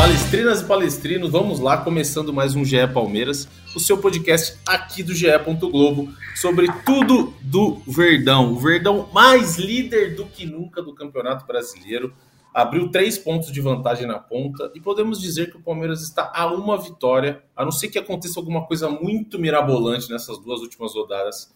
[0.00, 3.46] Palestrinas e palestrinos, vamos lá, começando mais um GE Palmeiras,
[3.76, 5.26] o seu podcast aqui do GE.
[5.70, 8.50] Globo sobre tudo do Verdão.
[8.50, 12.14] O Verdão mais líder do que nunca do Campeonato Brasileiro.
[12.54, 16.46] Abriu três pontos de vantagem na ponta e podemos dizer que o Palmeiras está a
[16.46, 21.52] uma vitória, a não ser que aconteça alguma coisa muito mirabolante nessas duas últimas rodadas.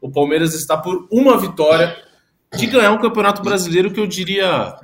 [0.00, 2.00] O Palmeiras está por uma vitória
[2.56, 4.78] de ganhar um Campeonato Brasileiro que eu diria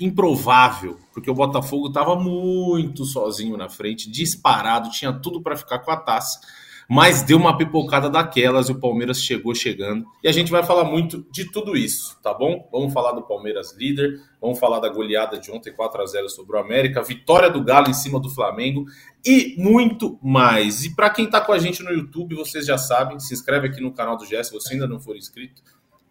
[0.00, 5.90] improvável, porque o Botafogo estava muito sozinho na frente, disparado, tinha tudo para ficar com
[5.90, 6.40] a taça,
[6.88, 10.04] mas deu uma pipocada daquelas e o Palmeiras chegou chegando.
[10.22, 12.68] E a gente vai falar muito de tudo isso, tá bom?
[12.70, 16.56] Vamos falar do Palmeiras líder, vamos falar da goleada de ontem 4 a 0 sobre
[16.56, 18.84] o América, vitória do Galo em cima do Flamengo
[19.24, 20.84] e muito mais.
[20.84, 23.80] E para quem está com a gente no YouTube, vocês já sabem, se inscreve aqui
[23.80, 25.62] no canal do GS, se você ainda não for inscrito,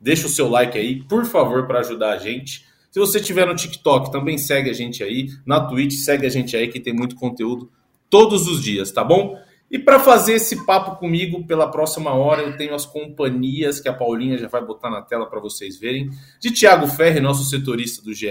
[0.01, 2.65] deixa o seu like aí, por favor, para ajudar a gente.
[2.93, 5.29] Se você estiver no TikTok, também segue a gente aí.
[5.47, 7.71] Na Twitch, segue a gente aí que tem muito conteúdo
[8.07, 9.35] todos os dias, tá bom?
[9.71, 13.93] E para fazer esse papo comigo pela próxima hora, eu tenho as companhias que a
[13.93, 16.11] Paulinha já vai botar na tela para vocês verem.
[16.39, 18.27] De Thiago Ferri, nosso setorista do GE,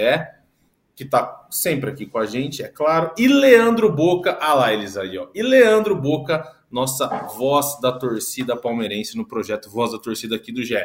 [0.94, 3.10] que está sempre aqui com a gente, é claro.
[3.18, 5.26] E Leandro Boca, ah lá eles aí, ó.
[5.34, 10.62] E Leandro Boca, nossa voz da torcida palmeirense no projeto Voz da Torcida aqui do
[10.62, 10.76] GE.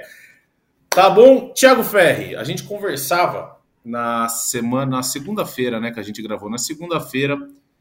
[0.89, 1.53] Tá bom?
[1.53, 3.56] Thiago Ferri, a gente conversava
[3.87, 7.37] na semana, na segunda-feira, né, que a gente gravou na segunda-feira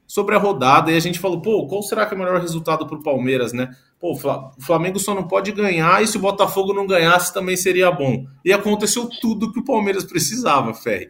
[0.07, 2.87] sobre a rodada e a gente falou, pô, qual será que é o melhor resultado
[2.87, 3.75] para o Palmeiras, né?
[3.99, 7.91] Pô, o Flamengo só não pode ganhar e se o Botafogo não ganhasse também seria
[7.91, 8.25] bom.
[8.45, 11.09] E aconteceu tudo que o Palmeiras precisava, Ferri.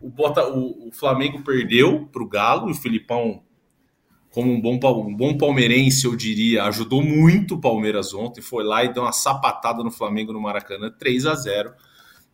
[0.00, 3.42] O, Bota, o, o Flamengo perdeu para o Galo e o Filipão,
[4.30, 8.42] como um bom, um bom palmeirense, eu diria, ajudou muito o Palmeiras ontem.
[8.42, 11.72] Foi lá e deu uma sapatada no Flamengo no Maracanã, 3 a 0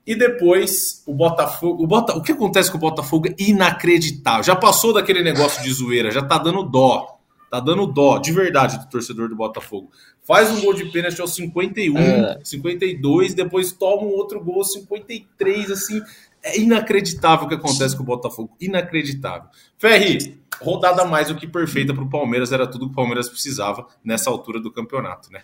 [0.06, 1.82] e depois o Botafogo.
[1.82, 4.42] O, Bota, o que acontece com o Botafogo é inacreditável.
[4.42, 7.18] Já passou daquele negócio de zoeira, já tá dando dó.
[7.50, 9.90] Tá dando dó, de verdade, do torcedor do Botafogo.
[10.22, 12.40] Faz um gol de pênalti aos 51, é.
[12.42, 16.00] 52, depois toma um outro gol aos 53, assim.
[16.42, 18.56] É inacreditável o que acontece com o Botafogo.
[18.58, 19.50] Inacreditável.
[19.76, 23.86] Ferri, rodada mais do que perfeita para o Palmeiras, era tudo que o Palmeiras precisava
[24.02, 25.42] nessa altura do campeonato, né?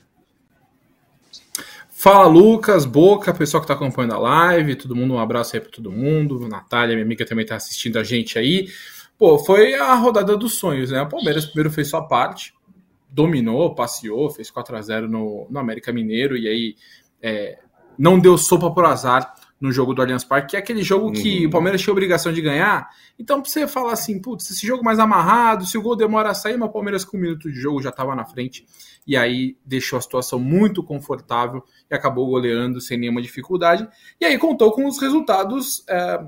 [2.01, 5.73] Fala Lucas, Boca, pessoal que está acompanhando a live, todo mundo, um abraço aí para
[5.73, 6.47] todo mundo.
[6.47, 8.69] Natália, minha amiga, também está assistindo a gente aí.
[9.19, 11.03] Pô, foi a rodada dos sonhos, né?
[11.03, 12.55] O Palmeiras primeiro fez sua parte,
[13.11, 16.77] dominou, passeou, fez 4 a 0 no, no América Mineiro e aí
[17.21, 17.59] é,
[17.99, 21.41] não deu sopa por azar no jogo do Allianz Parque, que é aquele jogo que
[21.41, 21.49] uhum.
[21.49, 22.89] o Palmeiras tinha obrigação de ganhar.
[23.19, 26.35] Então, pra você falar assim, putz, esse jogo mais amarrado, se o gol demora a
[26.35, 28.65] sair, mas o Palmeiras com um minuto de jogo já estava na frente
[29.09, 33.89] e aí deixou a situação muito confortável e acabou goleando sem nenhuma dificuldade.
[34.21, 36.21] E aí contou com os resultados, é,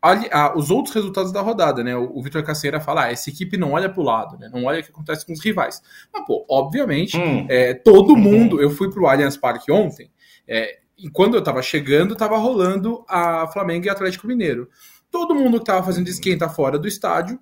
[0.00, 1.96] ali, ah, os outros resultados da rodada, né?
[1.96, 4.48] O, o Vitor Caceira fala: ah, essa equipe não olha para o lado, né?
[4.54, 5.82] Não olha o que acontece com os rivais.
[6.14, 7.44] Mas, pô, obviamente, hum.
[7.48, 8.18] é, todo uhum.
[8.18, 8.62] mundo.
[8.62, 10.08] Eu fui para o Allianz Parque ontem.
[10.46, 14.68] É, e quando eu estava chegando, estava rolando a Flamengo e Atlético Mineiro.
[15.10, 17.40] Todo mundo que estava fazendo esquenta fora do estádio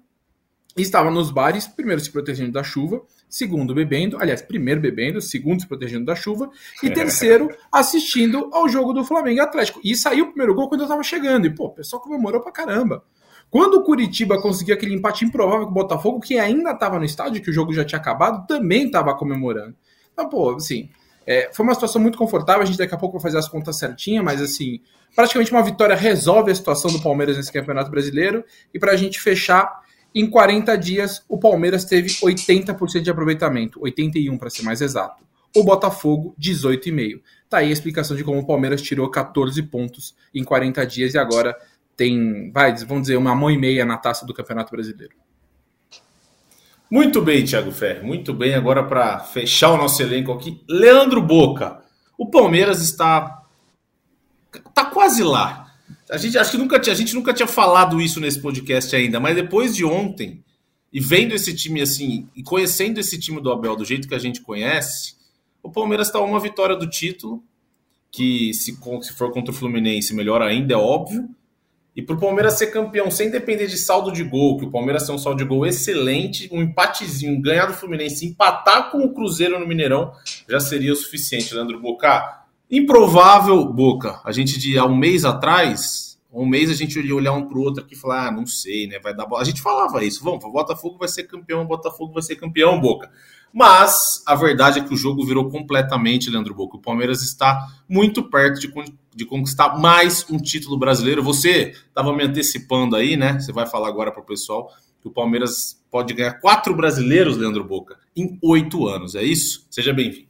[0.83, 5.67] estava nos bares, primeiro se protegendo da chuva, segundo bebendo, aliás, primeiro bebendo, segundo se
[5.67, 6.51] protegendo da chuva,
[6.83, 9.81] e terceiro assistindo ao jogo do Flamengo e Atlético.
[9.83, 12.53] E saiu o primeiro gol quando eu tava chegando, e pô, o pessoal comemorou pra
[12.53, 13.05] caramba.
[13.51, 17.43] Quando o Curitiba conseguiu aquele empate improvável com o Botafogo, que ainda estava no estádio,
[17.43, 19.75] que o jogo já tinha acabado, também estava comemorando.
[20.13, 20.91] Então, pô, assim,
[21.27, 23.79] é, foi uma situação muito confortável, a gente daqui a pouco vai fazer as contas
[23.79, 24.81] certinhas, mas assim,
[25.15, 29.21] praticamente uma vitória resolve a situação do Palmeiras nesse Campeonato Brasileiro, e para a gente
[29.21, 29.81] fechar,
[30.19, 35.23] em 40 dias, o Palmeiras teve 80% de aproveitamento, 81% para ser mais exato.
[35.55, 37.21] O Botafogo, 18,5%.
[37.51, 41.19] Tá aí a explicação de como o Palmeiras tirou 14 pontos em 40 dias e
[41.19, 41.55] agora
[41.95, 45.15] tem, vai, vamos dizer, uma mão e meia na taça do Campeonato Brasileiro.
[46.91, 48.55] Muito bem, Thiago Ferri, muito bem.
[48.55, 51.83] Agora, para fechar o nosso elenco aqui, Leandro Boca.
[52.17, 53.43] O Palmeiras está,
[54.67, 55.66] está quase lá.
[56.11, 59.19] A gente acho que nunca tinha, a gente nunca tinha falado isso nesse podcast ainda,
[59.19, 60.43] mas depois de ontem
[60.93, 64.19] e vendo esse time assim e conhecendo esse time do Abel do jeito que a
[64.19, 65.17] gente conhece,
[65.63, 67.43] o Palmeiras está uma vitória do título,
[68.11, 71.29] que se, se for contra o Fluminense melhor ainda é óbvio.
[71.95, 75.07] E para o Palmeiras ser campeão sem depender de saldo de gol, que o Palmeiras
[75.07, 79.59] tem um saldo de gol excelente, um empatezinho, ganhar do Fluminense, empatar com o Cruzeiro
[79.59, 80.13] no Mineirão,
[80.47, 82.46] já seria o suficiente, Leandro Boca.
[82.71, 84.21] Improvável, Boca.
[84.25, 87.57] A gente de há um mês atrás, um mês a gente ia olhar um para
[87.57, 88.99] o outro aqui e falar, ah, não sei, né?
[88.99, 89.41] Vai dar bola.
[89.41, 92.81] A gente falava isso, vamos, o Botafogo vai ser campeão, o Botafogo vai ser campeão,
[92.81, 93.11] Boca.
[93.53, 96.77] Mas a verdade é que o jogo virou completamente, Leandro Boca.
[96.77, 98.71] O Palmeiras está muito perto de,
[99.15, 101.23] de conquistar mais um título brasileiro.
[101.23, 103.39] Você estava me antecipando aí, né?
[103.39, 104.71] Você vai falar agora para o pessoal
[105.01, 109.15] que o Palmeiras pode ganhar quatro brasileiros, Leandro Boca, em oito anos.
[109.15, 109.67] É isso?
[109.71, 110.26] Seja bem-vindo.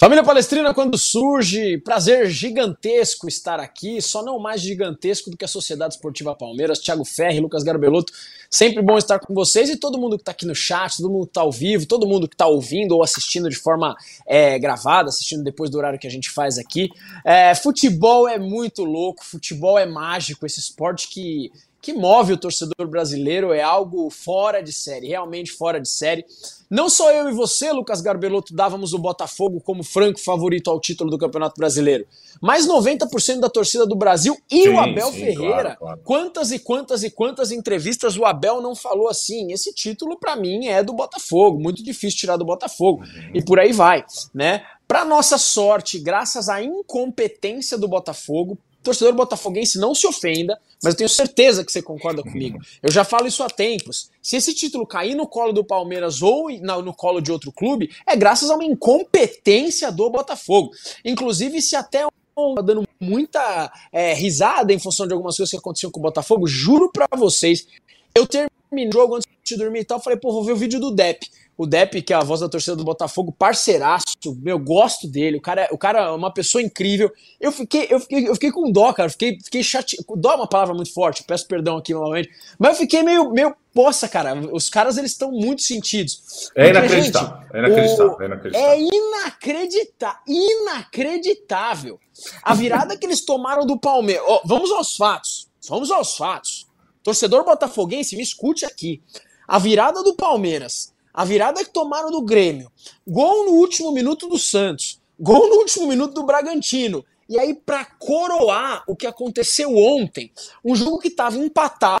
[0.00, 5.48] Família Palestrina, quando surge, prazer gigantesco estar aqui, só não mais gigantesco do que a
[5.48, 8.10] Sociedade Esportiva Palmeiras, Thiago Ferri, Lucas Garbelotto,
[8.48, 11.26] sempre bom estar com vocês e todo mundo que está aqui no chat, todo mundo
[11.26, 13.94] que está ao vivo, todo mundo que está ouvindo ou assistindo de forma
[14.26, 16.88] é, gravada, assistindo depois do horário que a gente faz aqui.
[17.22, 22.86] É, futebol é muito louco, futebol é mágico, esse esporte que que move o torcedor
[22.88, 26.24] brasileiro é algo fora de série, realmente fora de série.
[26.70, 31.10] Não só eu e você, Lucas Garbelotto, dávamos o Botafogo como franco favorito ao título
[31.10, 32.06] do Campeonato Brasileiro,
[32.40, 35.62] mas 90% da torcida do Brasil e sim, o Abel sim, Ferreira.
[35.62, 36.00] Claro, claro.
[36.04, 39.50] Quantas e quantas e quantas entrevistas o Abel não falou assim?
[39.52, 43.02] Esse título para mim é do Botafogo, muito difícil tirar do Botafogo.
[43.02, 43.30] Uhum.
[43.34, 44.62] E por aí vai, né?
[44.86, 50.98] Para nossa sorte, graças à incompetência do Botafogo, torcedor botafoguense não se ofenda, mas eu
[50.98, 52.58] tenho certeza que você concorda comigo.
[52.82, 54.10] Eu já falo isso há tempos.
[54.22, 58.16] Se esse título cair no colo do Palmeiras ou no colo de outro clube, é
[58.16, 60.70] graças a uma incompetência do Botafogo.
[61.04, 65.92] Inclusive, se até tá dando muita é, risada em função de algumas coisas que aconteceram
[65.92, 67.66] com o Botafogo, juro para vocês,
[68.14, 70.80] eu terminei o jogo antes de dormir e tal, falei, pô, vou ver o vídeo
[70.80, 71.28] do Depp.
[71.60, 74.06] O Depp, que é a voz da torcida do Botafogo, parceiraço,
[74.40, 75.36] meu, gosto dele.
[75.36, 77.12] O cara, o cara é uma pessoa incrível.
[77.38, 79.10] Eu fiquei, eu fiquei, eu fiquei com dó, cara.
[79.10, 80.02] Fiquei, fiquei chateado.
[80.16, 82.30] Dó é uma palavra muito forte, peço perdão aqui novamente.
[82.58, 84.34] Mas eu fiquei meio, meio poça, cara.
[84.52, 86.50] Os caras, eles estão muito sentidos.
[86.56, 87.36] É inacreditável.
[87.42, 88.16] Gente, é inacreditável.
[88.16, 88.70] O, é inacreditável.
[88.70, 90.20] É inacreditável.
[90.26, 92.00] Inacreditável.
[92.42, 94.24] A virada que eles tomaram do Palmeiras.
[94.26, 95.46] Oh, vamos aos fatos.
[95.68, 96.66] Vamos aos fatos.
[97.02, 99.02] Torcedor botafoguense, me escute aqui.
[99.50, 102.70] A virada do Palmeiras a virada que tomaram do Grêmio,
[103.06, 107.04] gol no último minuto do Santos, gol no último minuto do Bragantino.
[107.28, 110.32] E aí, para coroar o que aconteceu ontem,
[110.64, 112.00] um jogo que estava empatado,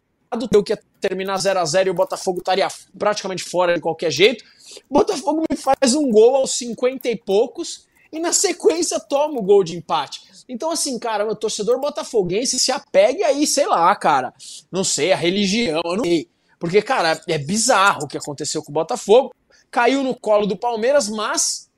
[0.64, 2.68] que ia terminar 0 a 0 e o Botafogo estaria
[2.98, 4.44] praticamente fora de qualquer jeito.
[4.88, 9.42] O Botafogo me faz um gol aos 50 e poucos e na sequência toma o
[9.42, 10.20] gol de empate.
[10.48, 14.32] Então, assim, cara, o torcedor botafoguense se apegue aí, sei lá, cara,
[14.70, 16.28] não sei, a religião, eu não sei.
[16.60, 19.34] Porque, cara, é bizarro o que aconteceu com o Botafogo.
[19.70, 21.70] Caiu no colo do Palmeiras, mas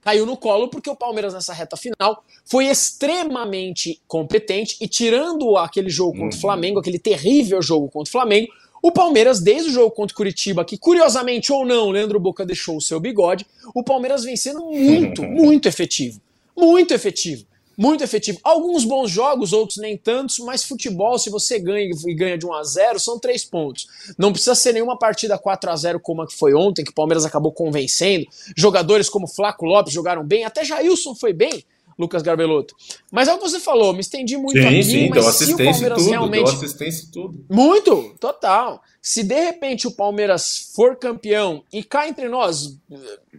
[0.00, 5.90] caiu no colo porque o Palmeiras nessa reta final foi extremamente competente e tirando aquele
[5.90, 6.40] jogo contra o uhum.
[6.40, 8.48] Flamengo, aquele terrível jogo contra o Flamengo,
[8.82, 12.76] o Palmeiras, desde o jogo contra o Curitiba, que curiosamente ou não, Leandro Boca deixou
[12.76, 16.20] o seu bigode, o Palmeiras vem sendo muito, muito efetivo.
[16.56, 17.46] Muito efetivo
[17.76, 18.38] muito efetivo.
[18.42, 22.52] Alguns bons jogos, outros nem tantos, mas futebol, se você ganha e ganha de 1
[22.52, 23.86] a 0 são três pontos.
[24.18, 26.94] Não precisa ser nenhuma partida 4 a 0 como a que foi ontem, que o
[26.94, 28.26] Palmeiras acabou convencendo.
[28.56, 31.64] Jogadores como Flaco Lopes jogaram bem, até Jailson foi bem,
[31.98, 32.74] Lucas Garbelotto.
[33.10, 35.56] Mas é o que você falou, me estendi muito sim, aqui, sim, mas se o
[35.56, 36.44] Palmeiras tudo, realmente...
[36.44, 37.44] deu assistência tudo.
[37.48, 38.82] Muito, total.
[39.00, 42.78] Se de repente o Palmeiras for campeão e cá entre nós,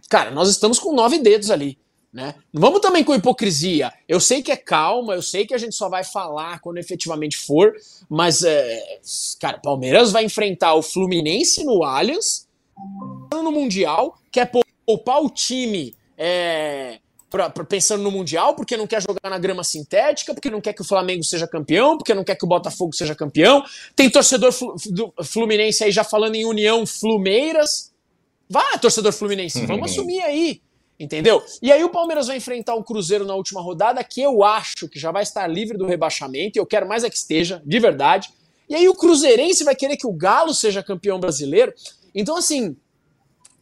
[0.08, 1.78] cara, nós estamos com nove dedos ali.
[2.14, 2.32] Né?
[2.52, 3.92] Não vamos também com hipocrisia.
[4.08, 7.36] Eu sei que é calma, eu sei que a gente só vai falar quando efetivamente
[7.36, 7.72] for,
[8.08, 9.00] mas, é,
[9.40, 12.46] cara, Palmeiras vai enfrentar o Fluminense no Allianz,
[13.32, 14.48] no Mundial, quer
[14.86, 19.64] poupar o time é, pra, pra, pensando no Mundial, porque não quer jogar na grama
[19.64, 22.92] sintética, porque não quer que o Flamengo seja campeão, porque não quer que o Botafogo
[22.92, 23.64] seja campeão.
[23.96, 27.92] Tem torcedor flu, do Fluminense aí já falando em União Flumeiras.
[28.48, 30.62] Vá, torcedor Fluminense, vamos assumir aí.
[30.98, 31.42] Entendeu?
[31.60, 34.98] E aí o Palmeiras vai enfrentar o Cruzeiro na última rodada, que eu acho que
[34.98, 38.28] já vai estar livre do rebaixamento, e eu quero mais é que esteja, de verdade.
[38.68, 41.74] E aí o Cruzeirense vai querer que o Galo seja campeão brasileiro.
[42.14, 42.76] Então, assim,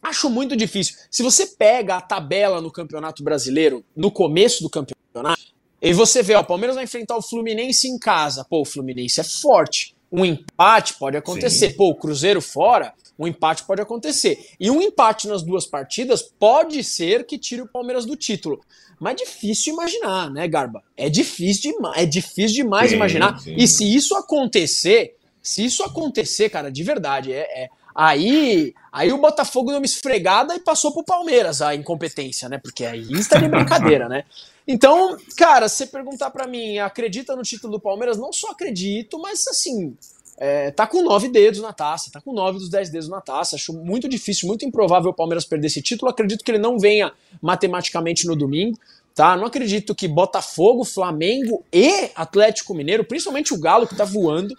[0.01, 0.95] acho muito difícil.
[1.09, 5.41] Se você pega a tabela no Campeonato Brasileiro, no começo do campeonato,
[5.81, 8.45] e você vê, ó, o Palmeiras vai enfrentar o Fluminense em casa.
[8.49, 9.93] Pô, o Fluminense é forte.
[10.09, 11.71] Um empate pode acontecer.
[11.71, 11.75] Sim.
[11.75, 14.49] Pô, o Cruzeiro fora, um empate pode acontecer.
[14.59, 18.61] E um empate nas duas partidas pode ser que tire o Palmeiras do título.
[18.99, 20.83] Mas é difícil imaginar, né, Garba?
[20.95, 23.39] É difícil, de, é difícil demais sim, imaginar.
[23.39, 23.55] Sim.
[23.57, 29.19] E se isso acontecer, se isso acontecer, cara, de verdade, é, é Aí, aí o
[29.19, 32.57] Botafogo deu uma esfregada e passou pro Palmeiras a incompetência, né?
[32.57, 34.23] Porque aí está de brincadeira, né?
[34.67, 38.17] Então, cara, se você perguntar para mim, acredita no título do Palmeiras?
[38.17, 39.95] Não só acredito, mas assim,
[40.37, 43.55] é, tá com nove dedos na taça, tá com nove dos dez dedos na taça.
[43.55, 46.09] Acho muito difícil, muito improvável o Palmeiras perder esse título.
[46.09, 47.11] Acredito que ele não venha
[47.41, 48.77] matematicamente no domingo,
[49.13, 49.37] tá?
[49.37, 54.55] Não acredito que Botafogo, Flamengo e Atlético Mineiro, principalmente o Galo que tá voando,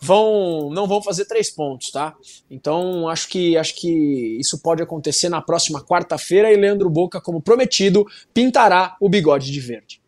[0.00, 2.14] vão não vão fazer três pontos, tá?
[2.50, 7.40] Então acho que acho que isso pode acontecer na próxima quarta-feira e Leandro Boca, como
[7.40, 10.00] prometido, pintará o bigode de verde.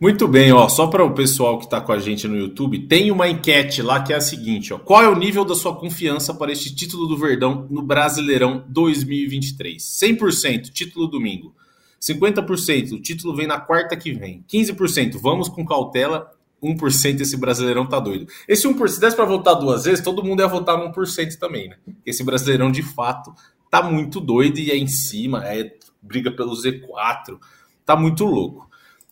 [0.00, 3.10] Muito bem, ó, só para o pessoal que está com a gente no YouTube, tem
[3.10, 6.32] uma enquete lá que é a seguinte, ó, qual é o nível da sua confiança
[6.32, 9.82] para este título do Verdão no Brasileirão 2023?
[9.82, 11.52] 100% título domingo.
[12.00, 14.44] 50% o título vem na quarta que vem.
[14.48, 16.30] 15% vamos com cautela
[16.62, 18.26] 1% esse Brasileirão tá doido.
[18.46, 21.68] Esse 1%, se desse para votar duas vezes, todo mundo ia votar no 1% também,
[21.68, 21.76] né?
[22.04, 23.32] Esse Brasileirão, de fato,
[23.70, 27.38] tá muito doido e é em cima, é briga pelo Z4,
[27.84, 28.67] tá muito louco.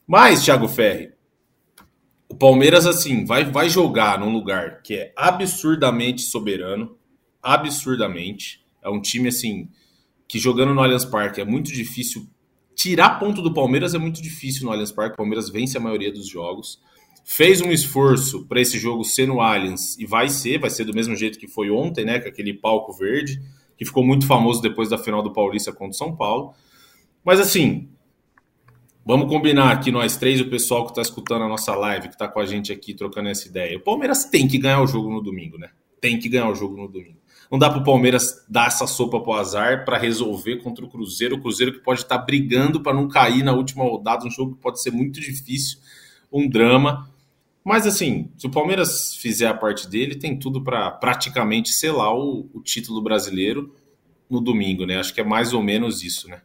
[0.06, 1.12] Mas, Thiago Ferri,
[2.28, 6.96] o Palmeiras, assim, vai, vai jogar num lugar que é absurdamente soberano,
[7.42, 8.64] absurdamente.
[8.82, 9.68] É um time, assim,
[10.28, 12.28] que jogando no Allianz Parque é muito difícil.
[12.75, 15.14] Tirar ponto do Palmeiras é muito difícil no Allianz Parque.
[15.14, 16.80] O Palmeiras vence a maioria dos jogos
[17.28, 20.94] fez um esforço para esse jogo ser no Allianz e vai ser, vai ser do
[20.94, 23.42] mesmo jeito que foi ontem, né, com aquele palco verde,
[23.76, 26.54] que ficou muito famoso depois da final do Paulista contra o São Paulo.
[27.25, 27.88] Mas assim,
[29.06, 32.26] vamos combinar aqui nós três, o pessoal que está escutando a nossa live, que está
[32.26, 33.78] com a gente aqui trocando essa ideia.
[33.78, 35.70] O Palmeiras tem que ganhar o jogo no domingo, né?
[36.00, 37.16] Tem que ganhar o jogo no domingo.
[37.50, 41.36] Não dá para o Palmeiras dar essa sopa pro azar para resolver contra o Cruzeiro.
[41.36, 44.56] O Cruzeiro que pode estar tá brigando para não cair na última rodada, um jogo
[44.56, 45.78] que pode ser muito difícil,
[46.32, 47.08] um drama.
[47.64, 52.50] Mas assim, se o Palmeiras fizer a parte dele, tem tudo para praticamente selar o,
[52.52, 53.72] o, título brasileiro
[54.28, 54.98] no domingo, né?
[54.98, 56.42] Acho que é mais ou menos isso, né?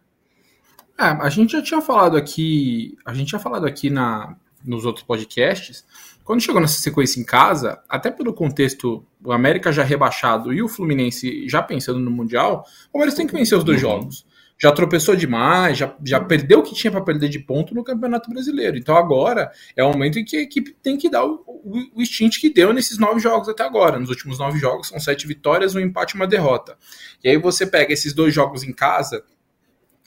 [1.01, 5.03] É, a gente já tinha falado aqui, a gente já falado aqui na, nos outros
[5.03, 5.83] podcasts,
[6.23, 10.67] quando chegou nessa sequência em casa, até pelo contexto, o América já rebaixado e o
[10.67, 13.89] Fluminense já pensando no Mundial, o Palmeiras tem que vencer os dois uhum.
[13.89, 14.25] jogos
[14.61, 18.29] já tropeçou demais, já, já perdeu o que tinha para perder de ponto no Campeonato
[18.29, 18.77] Brasileiro.
[18.77, 22.01] Então agora é o momento em que a equipe tem que dar o, o, o
[22.01, 23.97] instinto que deu nesses nove jogos até agora.
[23.97, 26.77] Nos últimos nove jogos são sete vitórias, um empate e uma derrota.
[27.23, 29.23] E aí você pega esses dois jogos em casa,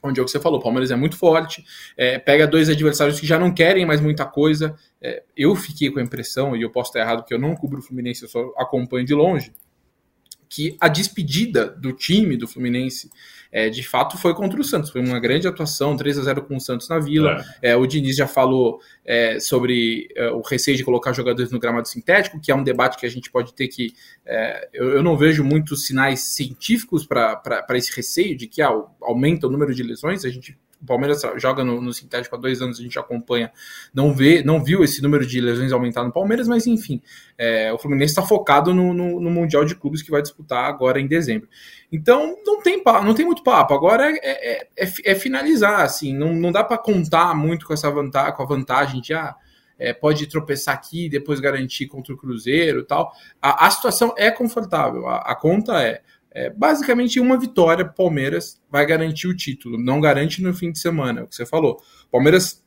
[0.04, 1.64] onde é o que você falou, o Palmeiras é muito forte,
[1.96, 4.76] é, pega dois adversários que já não querem mais muita coisa.
[5.00, 7.78] É, eu fiquei com a impressão, e eu posso estar errado, porque eu não cubro
[7.78, 9.52] o Fluminense, eu só acompanho de longe,
[10.48, 13.10] que a despedida do time do Fluminense
[13.54, 14.90] é, de fato foi contra o Santos.
[14.90, 17.40] Foi uma grande atuação, 3 a 0 com o Santos na Vila.
[17.62, 17.70] É.
[17.70, 21.86] É, o Diniz já falou é, sobre é, o receio de colocar jogadores no gramado
[21.86, 23.94] sintético, que é um debate que a gente pode ter que.
[24.26, 29.46] É, eu, eu, não vejo muitos sinais científicos para esse receio de que ah, aumenta
[29.46, 30.24] o número de lesões.
[30.24, 33.50] A gente o Palmeiras joga no, no, sintético há dois anos, a gente acompanha,
[33.92, 37.00] não vê, não viu esse número de lesões aumentar no Palmeiras, mas enfim,
[37.38, 41.00] é, o Fluminense está focado no, no, no, Mundial de Clubes que vai disputar agora
[41.00, 41.48] em dezembro.
[41.90, 43.72] Então não tem não tem muito papo.
[43.72, 47.90] Agora é, é, é, é finalizar, assim, não, não dá para contar muito com essa
[47.90, 49.34] vantagem, com a vantagem de ah,
[49.78, 53.12] é, pode tropeçar aqui depois garantir contra o Cruzeiro tal.
[53.40, 55.08] A, a situação é confortável.
[55.08, 56.02] A, a conta é
[56.34, 59.78] é, basicamente, uma vitória Palmeiras vai garantir o título.
[59.78, 61.80] Não garante no fim de semana, é o que você falou.
[62.10, 62.64] Palmeiras,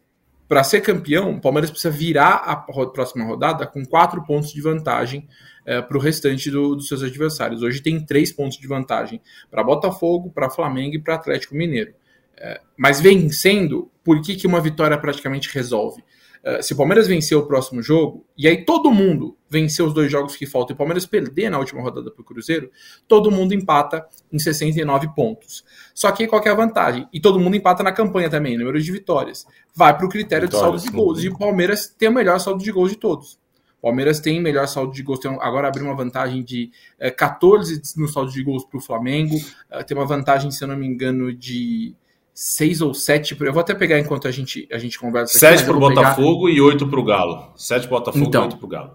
[0.47, 5.27] para ser campeão, o Palmeiras precisa virar a próxima rodada com quatro pontos de vantagem
[5.65, 7.61] é, para o restante do, dos seus adversários.
[7.61, 9.21] Hoje tem três pontos de vantagem
[9.51, 11.93] para Botafogo, para Flamengo e para Atlético Mineiro.
[12.37, 16.01] É, mas vencendo, por que, que uma vitória praticamente resolve?
[16.43, 20.11] Eh, se o Palmeiras vencer o próximo jogo, e aí todo mundo vencer os dois
[20.11, 22.69] jogos que faltam e o Palmeiras perder na última rodada para o Cruzeiro,
[23.07, 25.63] todo mundo empata em 69 pontos.
[25.93, 27.07] Só que qual que é a vantagem?
[27.11, 29.45] E todo mundo empata na campanha também, número de vitórias.
[29.73, 31.23] Vai para o critério vitórias, de saldo de gols.
[31.23, 33.39] E o Palmeiras tem o melhor saldo de gols de todos.
[33.79, 37.11] O Palmeiras tem melhor saldo de gols, tem, agora abriu uma vantagem de é, eh,
[37.11, 39.35] 14 no saldo de gols para o Flamengo,
[39.69, 41.95] é, tem uma vantagem, se eu não me engano, de
[42.37, 43.35] seis ou sete.
[43.39, 45.39] Eu vou até pegar enquanto a gente, a gente conversa.
[45.39, 46.55] Sete para o Botafogo pegar...
[46.55, 47.51] e oito para o Galo.
[47.55, 48.91] Sete Botafogo então, e oito para o Galo.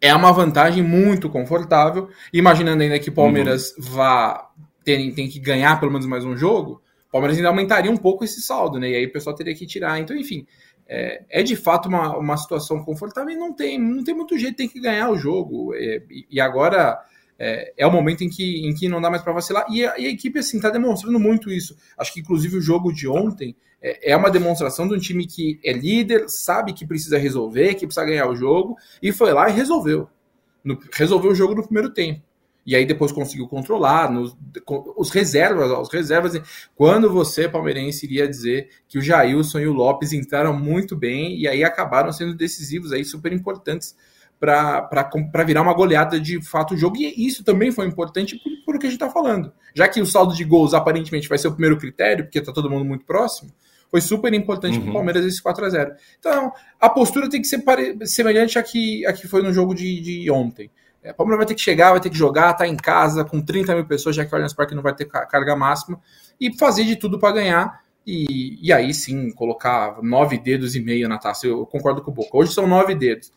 [0.00, 2.08] É uma vantagem muito confortável.
[2.32, 3.84] Imaginando ainda que o Palmeiras uhum.
[3.90, 4.50] vá
[4.82, 8.24] ter, tem que ganhar pelo menos mais um jogo, o Palmeiras ainda aumentaria um pouco
[8.24, 8.88] esse saldo, né?
[8.88, 10.00] E aí o pessoal teria que tirar.
[10.00, 10.46] Então, enfim,
[10.86, 14.56] é, é de fato uma, uma situação confortável e não tem, não tem muito jeito,
[14.56, 15.74] tem que ganhar o jogo.
[15.74, 16.98] É, e agora
[17.38, 19.66] é, é o momento em que, em que não dá mais para vacilar.
[19.70, 21.76] E a, e a, equipe assim está demonstrando muito isso.
[21.96, 25.60] Acho que inclusive o jogo de ontem é, é, uma demonstração de um time que
[25.64, 29.52] é líder, sabe que precisa resolver, que precisa ganhar o jogo e foi lá e
[29.52, 30.08] resolveu.
[30.64, 32.20] No, resolveu o jogo no primeiro tempo.
[32.66, 34.10] e aí depois conseguiu controlar.
[34.10, 34.36] Nos,
[34.96, 36.42] os reservas, os reservas.
[36.74, 41.46] Quando você, palmeirense, iria dizer que o Jailson e o Lopes entraram muito bem e
[41.46, 43.94] aí acabaram sendo decisivos aí, super importantes
[44.38, 46.96] para virar uma goleada de fato o jogo.
[46.96, 49.52] E isso também foi importante por, por o que a gente está falando.
[49.74, 52.70] Já que o saldo de gols aparentemente vai ser o primeiro critério, porque está todo
[52.70, 53.50] mundo muito próximo,
[53.90, 54.82] foi super importante uhum.
[54.82, 57.62] para o Palmeiras esse 4 a 0 Então, a postura tem que ser
[58.04, 60.70] semelhante à que, à que foi no jogo de, de ontem.
[61.02, 63.40] É, o Palmeiras vai ter que chegar, vai ter que jogar, tá em casa com
[63.40, 66.00] 30 mil pessoas, já que o Allianz Parque não vai ter carga máxima,
[66.40, 67.82] e fazer de tudo para ganhar.
[68.06, 71.46] E, e aí sim, colocar nove dedos e meio na taça.
[71.46, 72.30] Eu concordo com o Boca.
[72.32, 73.30] Hoje são nove dedos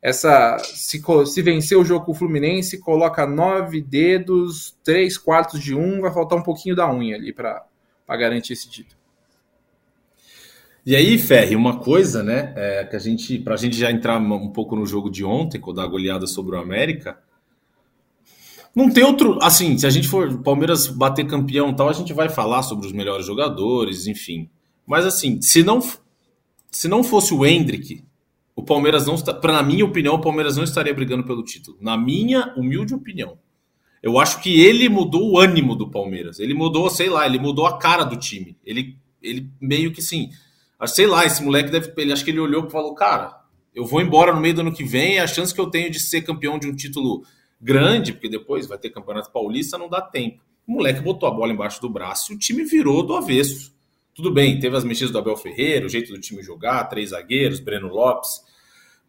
[0.00, 5.74] essa se, se vencer o jogo com o Fluminense, coloca nove dedos, três quartos de
[5.74, 7.66] um, vai faltar um pouquinho da unha ali para
[8.10, 8.98] garantir esse título.
[10.86, 14.18] E aí, Ferri, uma coisa, né, é que a gente, para a gente já entrar
[14.18, 17.18] um pouco no jogo de ontem, com a goleada sobre o América,
[18.74, 22.28] não tem outro, assim, se a gente for Palmeiras bater campeão, tal, a gente vai
[22.28, 24.48] falar sobre os melhores jogadores, enfim.
[24.86, 25.80] Mas assim, se não
[26.70, 28.04] se não fosse o Hendrick,
[28.58, 31.78] o Palmeiras não está, na minha opinião, o Palmeiras não estaria brigando pelo título.
[31.80, 33.38] Na minha humilde opinião.
[34.02, 36.40] Eu acho que ele mudou o ânimo do Palmeiras.
[36.40, 38.56] Ele mudou, sei lá, ele mudou a cara do time.
[38.64, 40.30] Ele, ele meio que sim,
[40.88, 43.40] sei lá, esse moleque deve, ele acho que ele olhou e falou, cara,
[43.72, 46.00] eu vou embora no meio do ano que vem, a chance que eu tenho de
[46.00, 47.22] ser campeão de um título
[47.60, 50.42] grande, porque depois vai ter campeonato paulista, não dá tempo.
[50.66, 53.72] O moleque botou a bola embaixo do braço e o time virou do avesso.
[54.16, 57.60] Tudo bem, teve as mexidas do Abel Ferreira, o jeito do time jogar, três zagueiros,
[57.60, 58.47] Breno Lopes.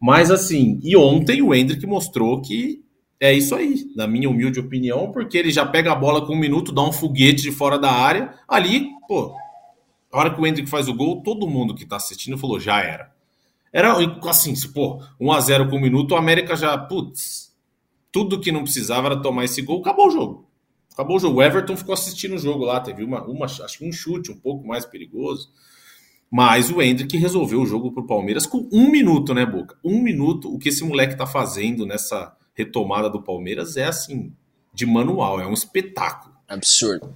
[0.00, 2.82] Mas assim, e ontem o Hendrick mostrou que
[3.20, 6.38] é isso aí, na minha humilde opinião, porque ele já pega a bola com um
[6.38, 8.34] minuto, dá um foguete de fora da área.
[8.48, 9.34] Ali, pô,
[10.10, 12.80] a hora que o Hendrick faz o gol, todo mundo que tá assistindo falou, já
[12.80, 13.12] era.
[13.70, 17.54] Era assim, pô, 1x0 com um minuto, o América já, putz,
[18.10, 20.50] tudo que não precisava era tomar esse gol, acabou o jogo.
[20.92, 21.38] Acabou o jogo.
[21.38, 24.36] O Everton ficou assistindo o jogo lá, teve uma, uma acho que um chute um
[24.36, 25.50] pouco mais perigoso.
[26.30, 29.76] Mas o Hendrick resolveu o jogo pro Palmeiras com um minuto, né, Boca?
[29.84, 30.54] Um minuto.
[30.54, 34.32] O que esse moleque tá fazendo nessa retomada do Palmeiras é assim,
[34.72, 36.34] de manual, é um espetáculo.
[36.46, 37.14] Absurdo.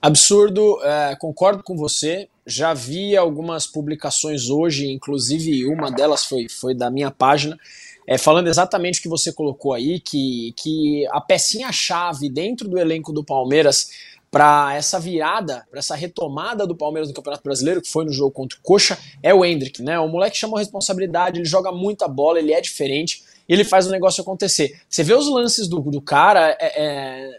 [0.00, 2.28] Absurdo, é, concordo com você.
[2.46, 7.58] Já vi algumas publicações hoje, inclusive uma delas foi, foi da minha página,
[8.06, 13.12] é, falando exatamente o que você colocou aí, que, que a pecinha-chave dentro do elenco
[13.12, 13.90] do Palmeiras
[14.34, 18.32] para essa virada, para essa retomada do Palmeiras no Campeonato Brasileiro, que foi no jogo
[18.32, 19.96] contra o Coxa, é o Hendrick, né?
[20.00, 23.92] O moleque chamou responsabilidade, ele joga muita bola, ele é diferente, e ele faz o
[23.92, 24.80] negócio acontecer.
[24.88, 27.30] Você vê os lances do, do cara, é, é,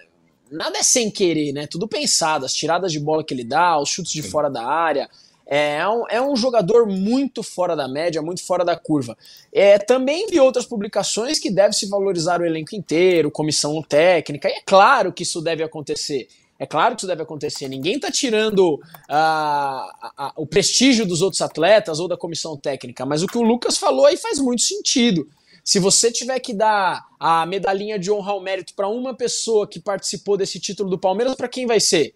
[0.49, 1.67] nada é sem querer, né?
[1.67, 4.29] Tudo pensado, as tiradas de bola que ele dá, os chutes de Sim.
[4.29, 5.09] fora da área.
[5.45, 9.17] É, é um, é um jogador muito fora da média, muito fora da curva.
[9.51, 14.53] É, também vi outras publicações que deve se valorizar o elenco inteiro, comissão técnica, e
[14.53, 16.29] é claro que isso deve acontecer.
[16.57, 17.67] É claro que isso deve acontecer.
[17.67, 23.21] Ninguém está tirando a, a, o prestígio dos outros atletas ou da comissão técnica, mas
[23.21, 25.27] o que o Lucas falou aí faz muito sentido.
[25.63, 29.79] Se você tiver que dar a medalhinha de honra ao mérito para uma pessoa que
[29.79, 32.13] participou desse título do Palmeiras, para quem vai ser?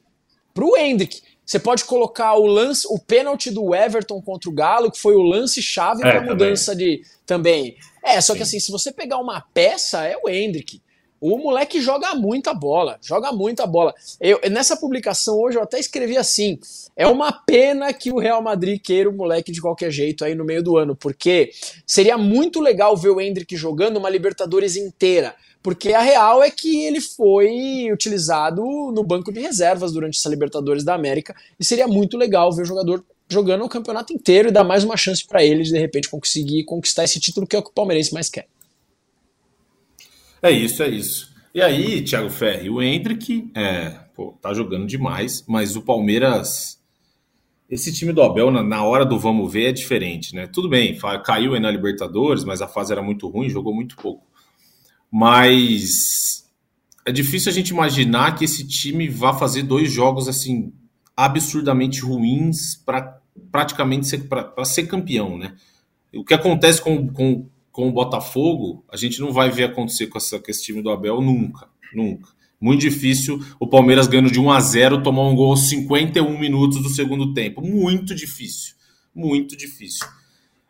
[0.54, 1.22] Para o Hendrick.
[1.44, 5.24] Você pode colocar o lance, o pênalti do Everton contra o Galo, que foi o
[5.24, 6.98] lance chave é, para mudança também.
[6.98, 7.78] de também.
[8.04, 8.38] É, só Sim.
[8.38, 10.80] que assim, se você pegar uma peça, é o Hendrick.
[11.22, 13.94] O moleque joga muita bola, joga muita bola.
[14.20, 16.60] Eu, nessa publicação hoje eu até escrevi assim:
[16.96, 20.46] é uma pena que o Real Madrid queira o moleque de qualquer jeito aí no
[20.46, 21.52] meio do ano, porque
[21.86, 25.36] seria muito legal ver o Hendrick jogando uma Libertadores inteira.
[25.62, 30.86] Porque a real é que ele foi utilizado no banco de reservas durante essa Libertadores
[30.86, 34.64] da América e seria muito legal ver o jogador jogando o campeonato inteiro e dar
[34.64, 37.64] mais uma chance para ele de de repente conseguir conquistar esse título que é o
[37.64, 38.48] que o Palmeirense mais quer.
[40.42, 41.30] É isso, é isso.
[41.54, 46.80] E aí, Thiago Ferri, o Hendrick é, pô, tá jogando demais, mas o Palmeiras.
[47.70, 50.48] Esse time do Abel, na, na hora do vamos ver, é diferente, né?
[50.48, 54.26] Tudo bem, caiu aí na Libertadores, mas a fase era muito ruim, jogou muito pouco.
[55.12, 56.50] Mas
[57.06, 60.74] é difícil a gente imaginar que esse time vá fazer dois jogos assim
[61.16, 63.20] absurdamente ruins para
[63.52, 65.56] praticamente ser, para ser campeão, né?
[66.14, 70.18] O que acontece com, com com o Botafogo, a gente não vai ver acontecer com,
[70.18, 72.30] essa, com esse time do Abel nunca, nunca.
[72.60, 76.82] Muito difícil o Palmeiras ganhando de 1 a 0 tomar um gol aos 51 minutos
[76.82, 77.62] do segundo tempo.
[77.62, 78.76] Muito difícil.
[79.16, 80.06] Muito difícil.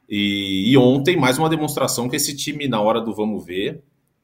[0.08, 3.84] E, e, ontem, mais uma demonstração que esse time, na hora do vamos ver,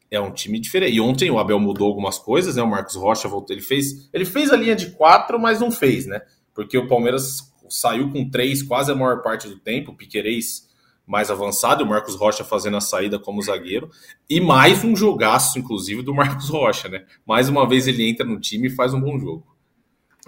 [0.09, 0.95] é um time diferente.
[0.95, 2.61] E ontem o Abel mudou algumas coisas, né?
[2.63, 4.09] O Marcos Rocha voltou, ele fez.
[4.13, 6.21] Ele fez a linha de quatro, mas não fez, né?
[6.53, 9.91] Porque o Palmeiras saiu com três quase a maior parte do tempo.
[9.91, 10.64] O Piquerez
[11.05, 13.89] mais avançado, o Marcos Rocha fazendo a saída como zagueiro,
[14.29, 17.05] e mais um jogaço, inclusive, do Marcos Rocha, né?
[17.25, 19.55] Mais uma vez ele entra no time e faz um bom jogo.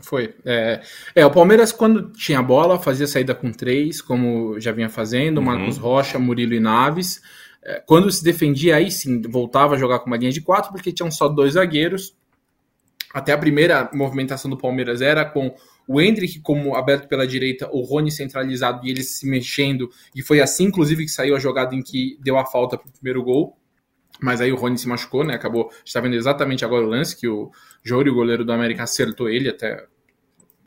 [0.02, 0.36] Foi.
[0.46, 0.82] É,
[1.16, 5.44] é, o Palmeiras, quando tinha bola, fazia saída com três, como já vinha fazendo, uhum.
[5.44, 7.20] Marcos Rocha, Murilo e Naves.
[7.63, 10.92] É, quando se defendia, aí sim, voltava a jogar com uma linha de quatro, porque
[10.92, 12.16] tinham só dois zagueiros.
[13.12, 15.56] Até a primeira movimentação do Palmeiras era com
[15.88, 19.89] o Hendrick como aberto pela direita, o Rony centralizado e eles se mexendo.
[20.13, 22.91] E foi assim, inclusive, que saiu a jogada em que deu a falta para o
[22.91, 23.58] primeiro gol.
[24.21, 25.36] Mas aí o Rony se machucou, né?
[25.36, 25.71] Acabou.
[25.86, 27.52] Está vendo exatamente agora o lance que o
[27.84, 29.86] Jori, o goleiro do América, acertou ele até.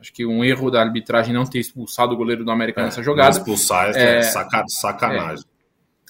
[0.00, 3.02] Acho que um erro da arbitragem não ter expulsado o goleiro do América é, nessa
[3.02, 3.36] jogada.
[3.36, 5.44] Expulsar é, é sacanagem.
[5.44, 5.50] É,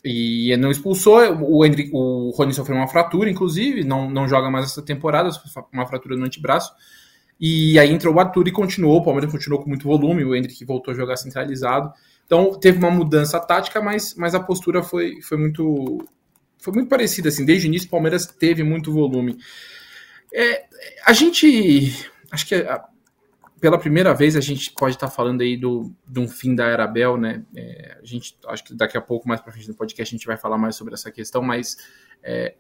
[0.05, 1.19] e não expulsou.
[1.41, 5.31] O, Hendrick, o Rony sofreu uma fratura, inclusive, não, não joga mais essa temporada,
[5.73, 6.73] uma fratura no antebraço.
[7.41, 10.63] E aí entrou o Arthur e continuou, o Palmeiras continuou com muito volume, o Hendrick
[10.65, 11.91] voltou a jogar centralizado.
[12.27, 15.99] Então teve uma mudança tática, mas, mas a postura foi, foi muito
[16.59, 17.47] foi muito parecida assim.
[17.47, 19.39] Desde o início o Palmeiras teve muito volume.
[20.35, 20.65] É,
[21.07, 22.85] a gente acho que a,
[23.59, 26.87] pela primeira vez a gente pode estar falando aí do, de um fim da era
[26.87, 27.43] Bel, né?
[27.57, 30.27] É, a gente acho que daqui a pouco mais para frente no podcast a gente
[30.27, 31.79] vai falar mais sobre essa questão, mas
[32.23, 32.55] é,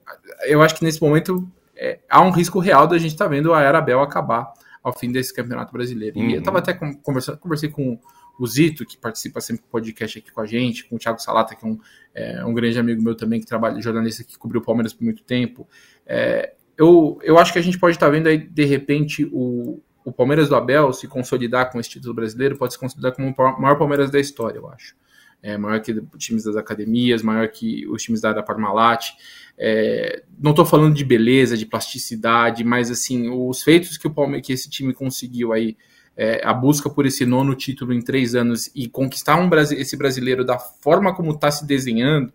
[0.44, 3.52] eu acho que nesse momento é, há um risco real da gente estar tá vendo
[3.52, 6.18] a era Bel acabar ao fim desse Campeonato Brasileiro.
[6.18, 6.30] Uhum.
[6.30, 7.98] E eu estava até conversando, conversei com
[8.38, 11.54] o Zito, que participa sempre do podcast aqui com a gente, com o Thiago Salata,
[11.54, 11.78] que é um,
[12.14, 15.22] é, um grande amigo meu também, que trabalha, jornalista que cobriu o Palmeiras por muito
[15.22, 15.68] tempo.
[16.06, 19.82] É, eu, eu acho que a gente pode estar tá vendo aí, de repente, o,
[20.02, 23.60] o Palmeiras do Abel se consolidar com esse título brasileiro, pode se consolidar como o
[23.60, 24.94] maior Palmeiras da história, eu acho.
[25.42, 29.12] É, maior que os times das academias, maior que os times da, da Parmalat.
[29.56, 34.40] É, não estou falando de beleza, de plasticidade, mas assim, os feitos que, o Palme
[34.40, 35.76] que esse time conseguiu aí,
[36.16, 40.44] é, a busca por esse nono título em três anos e conquistar um, esse brasileiro
[40.44, 42.32] da forma como está se desenhando,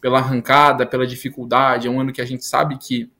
[0.00, 3.10] pela arrancada, pela dificuldade, é um ano que a gente sabe que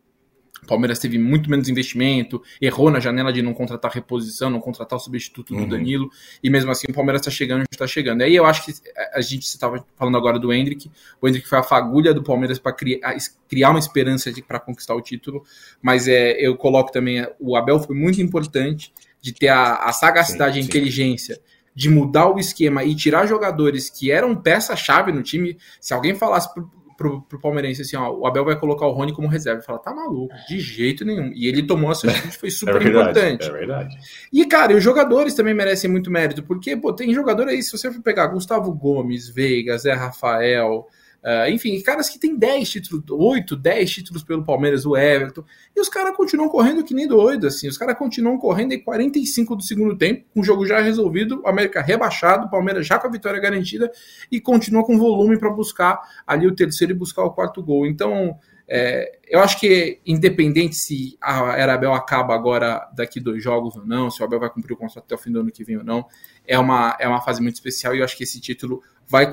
[0.66, 4.98] o Palmeiras teve muito menos investimento, errou na janela de não contratar reposição, não contratar
[4.98, 5.64] o substituto uhum.
[5.64, 6.10] do Danilo,
[6.42, 8.22] e mesmo assim o Palmeiras está chegando onde está chegando.
[8.22, 8.74] Aí eu acho que
[9.14, 12.72] a gente estava falando agora do Hendrick, o Hendrick foi a fagulha do Palmeiras para
[12.72, 13.16] criar,
[13.48, 15.44] criar uma esperança para conquistar o título,
[15.80, 20.54] mas é, eu coloco também, o Abel foi muito importante de ter a, a sagacidade
[20.54, 21.40] sim, e a inteligência
[21.74, 25.58] de mudar o esquema e tirar jogadores que eram peça-chave no time.
[25.78, 26.48] Se alguém falasse
[26.96, 29.62] pro, pro palmeirense assim, ó, o Abel vai colocar o Rony como reserva.
[29.62, 31.32] Fala, tá maluco, de jeito nenhum.
[31.34, 33.48] E ele tomou essa atitude, foi super é verdade, importante.
[33.48, 33.96] É verdade.
[34.32, 37.76] E, cara, e os jogadores também merecem muito mérito, porque, pô, tem jogador aí, se
[37.76, 40.86] você for pegar Gustavo Gomes, Veiga, Zé Rafael,
[41.26, 45.42] Uh, enfim, caras que tem 10 títulos, 8, 10 títulos pelo Palmeiras, o Everton,
[45.74, 49.56] e os caras continuam correndo que nem doido, assim, os caras continuam correndo em 45
[49.56, 53.10] do segundo tempo, o jogo já resolvido, o América rebaixado, o Palmeiras já com a
[53.10, 53.90] vitória garantida,
[54.30, 57.88] e continua com volume para buscar ali o terceiro e buscar o quarto gol.
[57.88, 63.84] Então, é, eu acho que independente se a Arabel acaba agora daqui dois jogos ou
[63.84, 65.76] não, se o Abel vai cumprir o contrato até o fim do ano que vem
[65.76, 66.06] ou não,
[66.46, 69.32] é uma, é uma fase muito especial e eu acho que esse título vai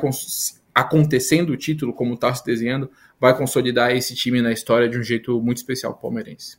[0.74, 5.04] acontecendo o título, como está se desenhando, vai consolidar esse time na história de um
[5.04, 6.58] jeito muito especial palmeirense.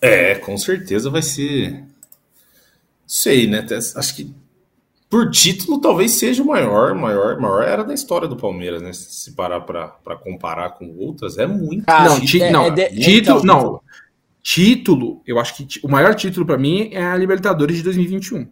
[0.00, 1.84] É, com certeza vai ser.
[3.06, 3.64] Sei, né?
[3.96, 4.34] Acho que
[5.08, 8.92] por título talvez seja o maior, maior, maior era da história do Palmeiras, né?
[8.92, 11.84] Se parar para comparar com outras, é muito.
[11.86, 13.80] Ah, não, título, não, é de, título, não.
[14.42, 18.48] Título, eu acho que o maior título para mim é a Libertadores de 2021.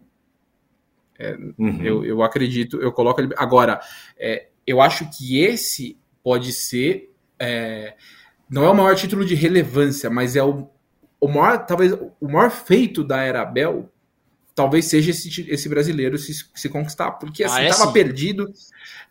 [1.17, 1.81] É, uhum.
[1.81, 3.33] eu, eu acredito, eu coloco ele.
[3.37, 3.79] Agora,
[4.17, 7.11] é, eu acho que esse pode ser.
[7.39, 7.95] É,
[8.49, 10.67] não é o maior título de relevância, mas é o,
[11.19, 13.89] o maior, talvez, o maior feito da era Abel,
[14.53, 18.51] talvez seja esse, esse brasileiro se, se conquistar, porque assim, ah, é tava perdido.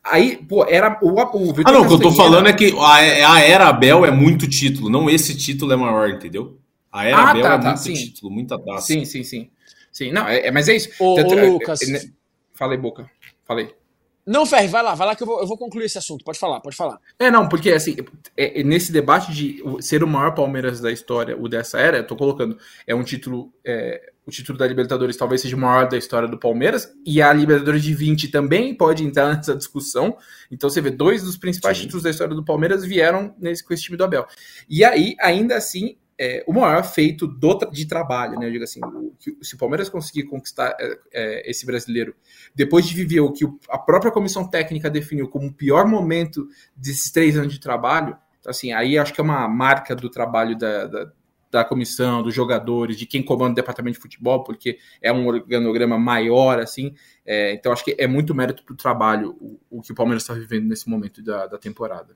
[0.03, 2.75] Aí, pô, era o, o Vitor Ah, não, o que eu tô falando é que
[2.79, 6.59] a, a era Abel é muito título, não esse título é maior, entendeu?
[6.90, 7.95] A era ah, Abel tá, é tá, muito sim.
[7.95, 8.87] título, muita taça.
[8.87, 9.51] Sim, sim, sim.
[9.95, 10.91] Sim, não, é, é mas é isso.
[10.99, 11.81] Ô, Tanto, ô é, Lucas.
[11.83, 12.01] É, é,
[12.53, 13.09] falei, Boca.
[13.45, 13.73] Falei.
[14.27, 16.25] Não, Ferri, vai lá, vai lá que eu vou, eu vou concluir esse assunto.
[16.25, 16.99] Pode falar, pode falar.
[17.19, 17.95] É, não, porque assim,
[18.37, 22.07] é, é, nesse debate de ser o maior Palmeiras da história, o dessa era, eu
[22.07, 23.53] tô colocando, é um título.
[23.65, 27.31] É, o título da Libertadores talvez seja o maior da história do Palmeiras, e a
[27.33, 30.17] Libertadores de 20 também pode entrar nessa discussão.
[30.51, 31.85] Então você vê, dois dos principais Sim.
[31.85, 34.27] títulos da história do Palmeiras vieram nesse, com esse time do Abel.
[34.69, 38.46] E aí, ainda assim, é, o maior feito do, de trabalho, né?
[38.46, 42.14] Eu digo assim, o, se o Palmeiras conseguir conquistar é, é, esse brasileiro,
[42.55, 47.11] depois de viver o que a própria comissão técnica definiu como o pior momento desses
[47.11, 51.12] três anos de trabalho, assim, aí acho que é uma marca do trabalho da, da,
[51.50, 55.98] da comissão, dos jogadores, de quem comanda o departamento de futebol, porque é um organograma
[55.98, 56.94] maior, assim.
[57.24, 60.22] É, então acho que é muito mérito para o trabalho o, o, que o Palmeiras
[60.22, 62.14] está vivendo nesse momento da, da temporada.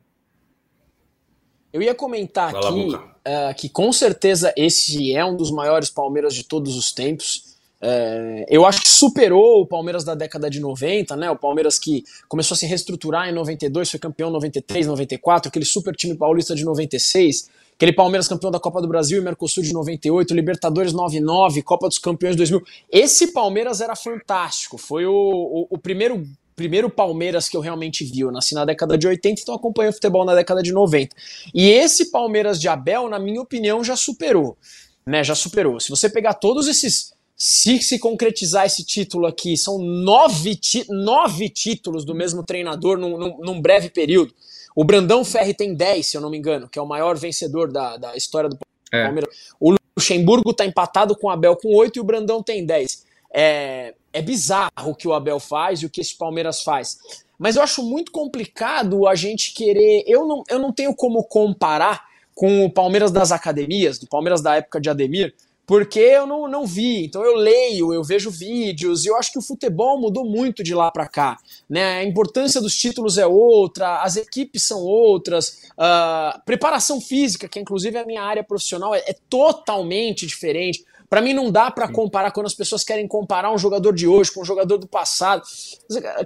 [1.73, 6.45] Eu ia comentar aqui uh, que com certeza esse é um dos maiores Palmeiras de
[6.45, 7.49] todos os tempos.
[7.81, 11.31] É, eu acho que superou o Palmeiras da década de 90, né?
[11.31, 15.65] O Palmeiras que começou a se reestruturar em 92, foi campeão em 93, 94, aquele
[15.65, 19.73] super time paulista de 96, aquele Palmeiras campeão da Copa do Brasil e Mercosul de
[19.73, 22.61] 98, Libertadores 99, Copa dos Campeões 2000.
[22.91, 26.27] Esse Palmeiras era fantástico, foi o, o, o primeiro
[26.59, 28.21] primeiro Palmeiras que eu realmente vi.
[28.21, 31.15] Eu nasci na década de 80, então acompanhei o futebol na década de 90.
[31.55, 34.59] E esse Palmeiras de Abel, na minha opinião, já superou.
[35.07, 35.79] Né, já superou.
[35.79, 42.05] Se você pegar todos esses se se concretizar esse título aqui, são nove, nove títulos
[42.05, 44.35] do mesmo treinador num, num, num, breve período.
[44.75, 47.71] O Brandão Ferri tem 10, se eu não me engano, que é o maior vencedor
[47.71, 48.59] da, da história do
[48.93, 49.05] é.
[49.05, 49.33] Palmeiras.
[49.61, 53.07] O Luxemburgo está empatado com o Abel com 8 e o Brandão tem 10.
[53.33, 56.99] É, é bizarro o que o Abel faz e o que esse Palmeiras faz.
[57.39, 60.03] Mas eu acho muito complicado a gente querer.
[60.07, 64.57] Eu não, eu não tenho como comparar com o Palmeiras das academias, do Palmeiras da
[64.57, 65.35] época de Ademir,
[65.67, 67.05] porque eu não, não vi.
[67.05, 70.75] Então eu leio, eu vejo vídeos, e eu acho que o futebol mudou muito de
[70.75, 71.37] lá para cá.
[71.69, 71.99] Né?
[71.99, 77.99] A importância dos títulos é outra, as equipes são outras, uh, preparação física, que inclusive
[77.99, 80.85] é a minha área profissional, é, é totalmente diferente.
[81.09, 84.33] Para mim não dá para comparar quando as pessoas querem comparar um jogador de hoje
[84.33, 85.43] com um jogador do passado.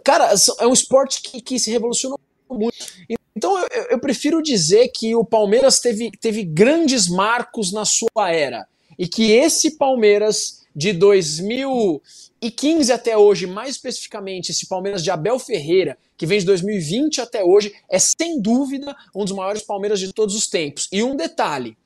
[0.05, 2.19] Cara, é um esporte que, que se revolucionou
[2.51, 2.77] muito.
[3.37, 8.67] Então eu, eu prefiro dizer que o Palmeiras teve, teve grandes marcos na sua era
[8.99, 15.99] e que esse Palmeiras de 2015 até hoje, mais especificamente esse Palmeiras de Abel Ferreira,
[16.17, 20.35] que vem de 2020 até hoje, é sem dúvida um dos maiores Palmeiras de todos
[20.35, 20.89] os tempos.
[20.93, 21.77] E um detalhe,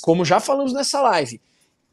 [0.00, 1.40] como já falamos nessa live,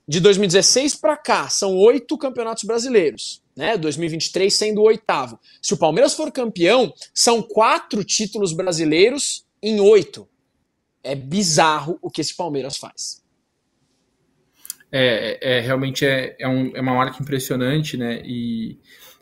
[0.10, 3.78] de 2016 para cá são oito campeonatos brasileiros, né?
[3.78, 5.39] 2023 sendo o oitavo.
[5.62, 10.28] Se o Palmeiras for campeão, são quatro títulos brasileiros em oito.
[11.04, 13.22] É bizarro o que esse Palmeiras faz.
[14.91, 18.24] É, é, é realmente é, é, um, é uma marca impressionante, né?
[18.26, 18.80] E,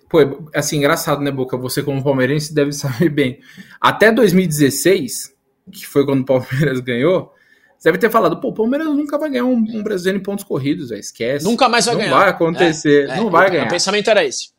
[0.10, 1.58] pô, é, assim, engraçado, né, Boca?
[1.58, 3.42] Você, como palmeirense, deve saber bem.
[3.82, 5.36] Até 2016,
[5.70, 7.34] que foi quando o Palmeiras ganhou,
[7.78, 10.44] você deve ter falado, pô, o Palmeiras nunca vai ganhar um, um brasileiro em pontos
[10.44, 11.46] corridos, véio, esquece.
[11.46, 12.12] Nunca mais vai não ganhar.
[12.12, 13.66] Não vai acontecer, é, não vai ganhar.
[13.66, 14.50] O pensamento era esse.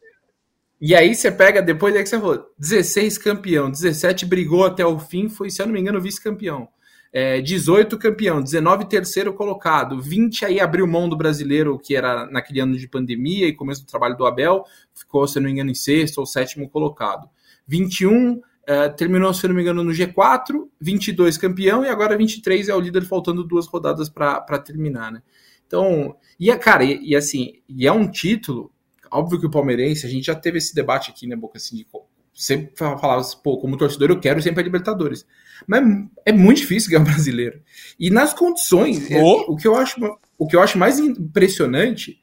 [0.80, 4.98] E aí você pega, depois é que você falou, 16 campeão, 17 brigou até o
[4.98, 6.68] fim, foi, se eu não me engano, vice-campeão
[7.12, 12.60] é, 18 campeão, 19 terceiro colocado, 20 aí abriu mão do brasileiro, que era naquele
[12.60, 15.74] ano de pandemia e começo do trabalho do Abel, ficou, se não me engano, em
[15.74, 17.28] sexto ou sétimo colocado.
[17.66, 22.74] 21 é, terminou, se não me engano, no G4, 22 campeão e agora 23 é
[22.74, 25.22] o líder, faltando duas rodadas para terminar, né?
[25.66, 28.70] Então, e cara, e, e, assim, e é um título,
[29.10, 31.86] óbvio que o palmeirense, a gente já teve esse debate aqui, né, Boca, assim, de
[32.34, 35.26] sempre falava, pô, como torcedor eu quero sempre a Libertadores.
[35.66, 35.82] Mas
[36.26, 37.62] é muito difícil ganhar o brasileiro.
[37.98, 39.98] E nas condições, é, o, que eu acho,
[40.36, 42.20] o que eu acho mais impressionante,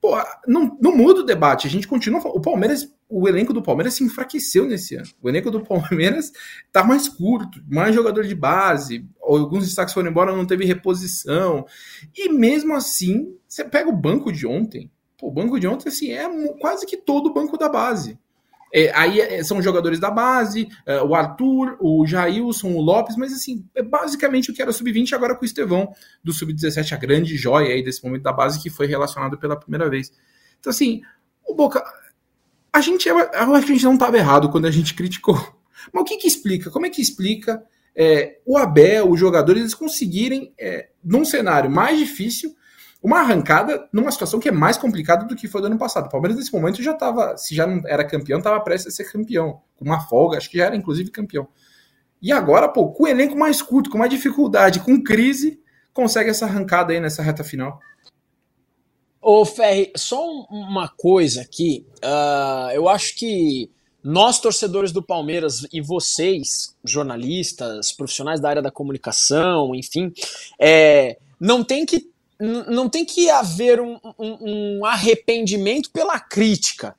[0.00, 1.66] pô, não, não muda o debate.
[1.66, 2.20] A gente continua.
[2.20, 5.08] O Palmeiras, o elenco do Palmeiras se enfraqueceu nesse ano.
[5.20, 6.32] O elenco do Palmeiras
[6.70, 9.04] tá mais curto, mais jogador de base.
[9.20, 11.66] Alguns destaques foram embora, não teve reposição.
[12.16, 14.90] E mesmo assim, você pega o banco de ontem.
[15.18, 16.26] Pô, o banco de ontem assim, é
[16.60, 18.18] quase que todo o banco da base.
[18.72, 23.32] É, aí é, são jogadores da base, é, o Arthur, o Jailson, o Lopes, mas
[23.32, 25.92] assim, é basicamente o que era sub-20 agora com o Estevão
[26.22, 29.90] do sub-17, a grande joia aí desse momento da base que foi relacionado pela primeira
[29.90, 30.12] vez.
[30.60, 31.02] Então, assim,
[31.44, 31.82] o Boca.
[32.72, 35.36] A gente, eu acho que a gente não estava errado quando a gente criticou.
[35.92, 36.70] Mas o que, que explica?
[36.70, 37.62] Como é que explica
[37.94, 42.54] é, o Abel, os jogadores, eles conseguirem, é, num cenário mais difícil,
[43.02, 46.06] uma arrancada numa situação que é mais complicada do que foi do ano passado.
[46.06, 49.10] O Palmeiras, nesse momento, já estava, se já não era campeão, estava prestes a ser
[49.10, 49.62] campeão.
[49.76, 51.48] Com uma folga, acho que já era inclusive campeão.
[52.20, 55.58] E agora, pô, com o elenco mais curto, com mais dificuldade, com crise,
[55.92, 57.80] consegue essa arrancada aí nessa reta final.
[59.22, 61.86] Ô, Ferri, só uma coisa aqui.
[62.02, 63.70] Uh, eu acho que
[64.02, 70.12] nós, torcedores do Palmeiras, e vocês, jornalistas, profissionais da área da comunicação, enfim,
[70.58, 72.08] é, não tem que
[72.42, 76.96] não tem que haver um, um, um, arrependimento pela crítica,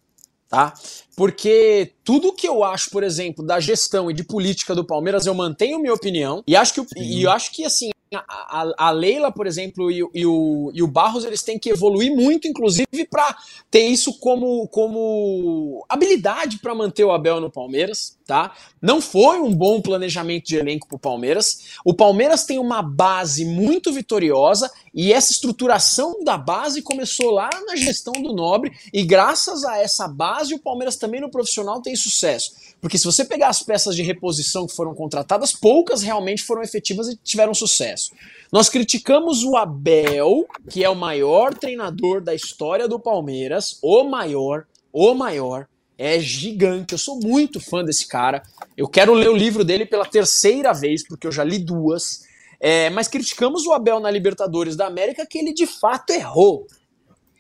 [0.48, 0.72] tá?
[1.16, 5.34] Porque tudo que eu acho, por exemplo, da gestão e de política do Palmeiras, eu
[5.34, 9.48] mantenho minha opinião e acho que, e eu acho que assim, a, a, Leila, por
[9.48, 13.38] exemplo, e, e, o, e o Barros, eles têm que evoluir muito, inclusive, para
[13.70, 18.56] ter isso como, como habilidade para manter o Abel no Palmeiras, tá?
[18.82, 21.76] Não foi um bom planejamento de elenco para o Palmeiras.
[21.84, 27.76] O Palmeiras tem uma base muito vitoriosa e essa estruturação da base começou lá na
[27.76, 32.54] gestão do Nobre e graças a essa base o Palmeiras também no profissional tem sucesso.
[32.80, 37.10] Porque se você pegar as peças de reposição que foram contratadas, poucas realmente foram efetivas
[37.10, 38.12] e tiveram sucesso.
[38.50, 44.66] Nós criticamos o Abel, que é o maior treinador da história do Palmeiras, o maior,
[44.94, 45.68] o maior
[46.02, 46.94] é gigante.
[46.94, 48.42] Eu sou muito fã desse cara.
[48.76, 52.24] Eu quero ler o livro dele pela terceira vez, porque eu já li duas.
[52.60, 56.66] É, mas criticamos o Abel na Libertadores da América, que ele de fato errou.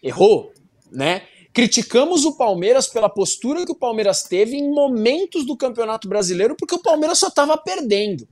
[0.01, 0.53] Errou,
[0.91, 1.23] né?
[1.51, 6.75] Criticamos o Palmeiras pela postura que o Palmeiras teve em momentos do Campeonato Brasileiro, porque
[6.75, 8.27] o Palmeiras só estava perdendo.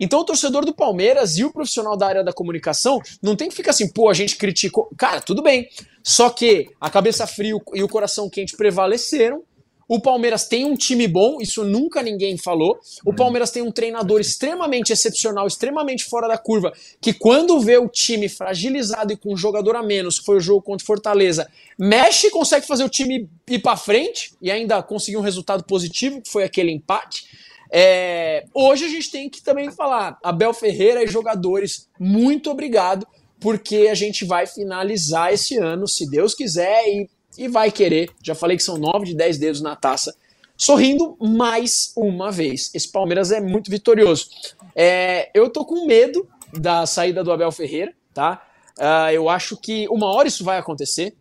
[0.00, 3.54] Então o torcedor do Palmeiras e o profissional da área da comunicação não tem que
[3.54, 4.90] ficar assim, pô, a gente criticou.
[4.96, 5.68] Cara, tudo bem.
[6.02, 9.42] Só que a cabeça fria e o coração quente prevaleceram
[9.88, 12.80] o Palmeiras tem um time bom, isso nunca ninguém falou.
[13.04, 13.16] O uhum.
[13.16, 18.28] Palmeiras tem um treinador extremamente excepcional, extremamente fora da curva, que quando vê o time
[18.28, 22.30] fragilizado e com um jogador a menos, que foi o jogo contra Fortaleza, mexe e
[22.30, 26.42] consegue fazer o time ir para frente e ainda conseguir um resultado positivo, que foi
[26.42, 27.46] aquele empate.
[27.70, 28.44] É...
[28.54, 33.06] hoje a gente tem que também falar, Abel Ferreira e jogadores, muito obrigado,
[33.40, 38.34] porque a gente vai finalizar esse ano, se Deus quiser, e e vai querer, já
[38.34, 40.14] falei que são 9 de 10 dedos na taça,
[40.56, 42.70] sorrindo mais uma vez.
[42.74, 44.28] Esse Palmeiras é muito vitorioso.
[44.74, 48.42] É, eu tô com medo da saída do Abel Ferreira, tá?
[48.78, 51.14] Uh, eu acho que uma hora isso vai acontecer.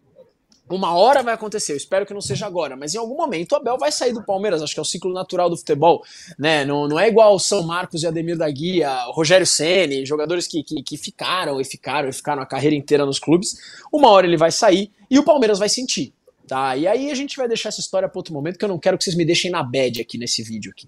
[0.67, 3.55] Uma hora vai acontecer, eu espero que não seja agora, mas em algum momento o
[3.55, 6.03] Abel vai sair do Palmeiras, acho que é o ciclo natural do futebol,
[6.39, 6.65] né?
[6.65, 10.63] Não, não é igual o São Marcos e Ademir da Guia, Rogério Ceni, jogadores que,
[10.63, 13.55] que, que ficaram e ficaram e ficaram a carreira inteira nos clubes.
[13.93, 16.13] Uma hora ele vai sair e o Palmeiras vai sentir.
[16.47, 18.77] Tá, e aí a gente vai deixar essa história para outro momento, que eu não
[18.77, 20.87] quero que vocês me deixem na bad aqui nesse vídeo aqui.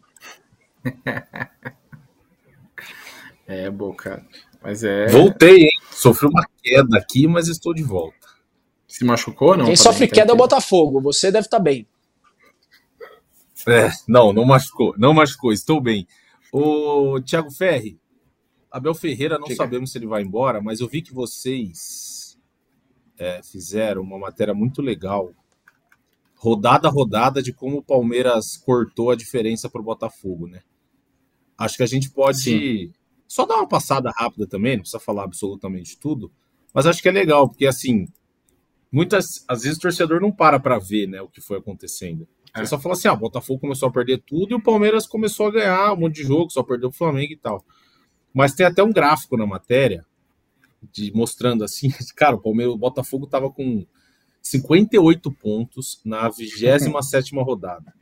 [3.47, 4.23] é, boca.
[4.61, 5.07] Mas é.
[5.07, 5.71] Voltei, hein?
[5.91, 8.16] Sofri uma queda aqui, mas estou de volta.
[8.97, 9.67] Se machucou, não?
[9.67, 10.99] Quem sofre queda é o Botafogo.
[11.01, 11.87] Você deve estar tá bem.
[13.67, 14.95] É, não, não machucou.
[14.97, 16.07] Não machucou, estou bem.
[16.51, 17.99] O Thiago Ferri,
[18.71, 22.39] Abel Ferreira, não sabemos se ele vai embora, mas eu vi que vocês
[23.19, 25.29] é, fizeram uma matéria muito legal.
[26.35, 30.63] Rodada a rodada de como o Palmeiras cortou a diferença para o Botafogo, né?
[31.55, 32.91] Acho que a gente pode Sim.
[33.27, 36.31] só dar uma passada rápida também, não precisa falar absolutamente tudo,
[36.73, 38.07] mas acho que é legal, porque assim,
[38.91, 42.27] muitas às vezes o torcedor não para para ver, né, o que foi acontecendo.
[42.53, 42.59] É.
[42.59, 45.47] Você só fala assim: ah, o Botafogo começou a perder tudo e o Palmeiras começou
[45.47, 47.63] a ganhar um monte de jogo, só perdeu o Flamengo e tal.
[48.33, 50.05] Mas tem até um gráfico na matéria
[50.91, 53.85] de mostrando assim, cara, o Palmeiras, o Botafogo tava com
[54.41, 57.93] 58 pontos na 27 rodada.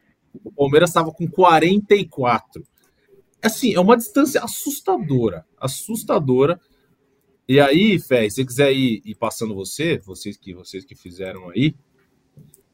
[0.44, 2.64] O Palmeiras estava com 44.
[3.42, 6.60] Assim, é uma distância assustadora, assustadora
[7.48, 11.50] e aí, Fé, se você quiser ir, ir, passando você, vocês que vocês que fizeram
[11.50, 11.76] aí,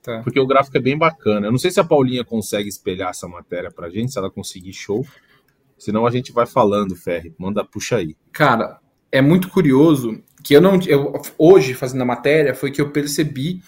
[0.02, 0.22] tá.
[0.24, 1.48] porque o gráfico é bem bacana.
[1.48, 4.74] Eu não sei se a Paulinha consegue espelhar essa matéria pra gente, se ela conseguir
[4.74, 5.06] show.
[5.78, 7.34] Senão a gente vai falando, Ferre.
[7.38, 8.16] Manda, puxa aí.
[8.32, 8.80] Cara,
[9.12, 10.80] é muito curioso que eu não.
[10.88, 13.62] Eu, hoje, fazendo a matéria, foi que eu percebi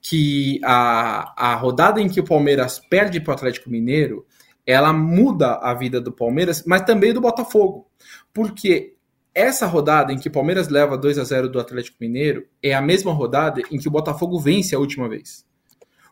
[0.00, 4.26] que a, a rodada em que o Palmeiras perde para o Atlético Mineiro,
[4.66, 7.86] ela muda a vida do Palmeiras, mas também do Botafogo.
[8.32, 8.97] Porque
[9.38, 12.82] essa rodada em que o Palmeiras leva 2 a 0 do Atlético Mineiro é a
[12.82, 15.46] mesma rodada em que o Botafogo vence a última vez.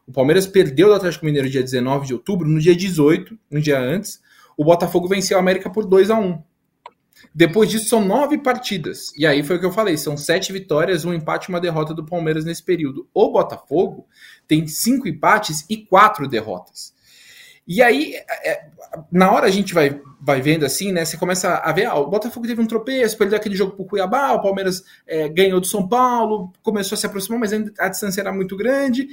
[0.07, 3.81] O Palmeiras perdeu do Atlético Mineiro dia 19 de outubro, no dia 18, um dia
[3.81, 4.21] antes,
[4.57, 6.41] o Botafogo venceu a América por 2 a 1
[7.35, 9.13] Depois disso, são nove partidas.
[9.19, 11.93] E aí foi o que eu falei: são sete vitórias, um empate e uma derrota
[11.93, 13.09] do Palmeiras nesse período.
[13.13, 14.07] O Botafogo
[14.47, 16.95] tem cinco empates e quatro derrotas.
[17.67, 18.67] E aí, é,
[19.11, 21.05] na hora a gente vai, vai vendo assim, né?
[21.05, 24.33] Você começa a ver, ah, o Botafogo teve um tropeço, perdeu aquele jogo pro Cuiabá,
[24.33, 28.33] o Palmeiras é, ganhou do São Paulo, começou a se aproximar, mas a distância era
[28.33, 29.09] muito grande.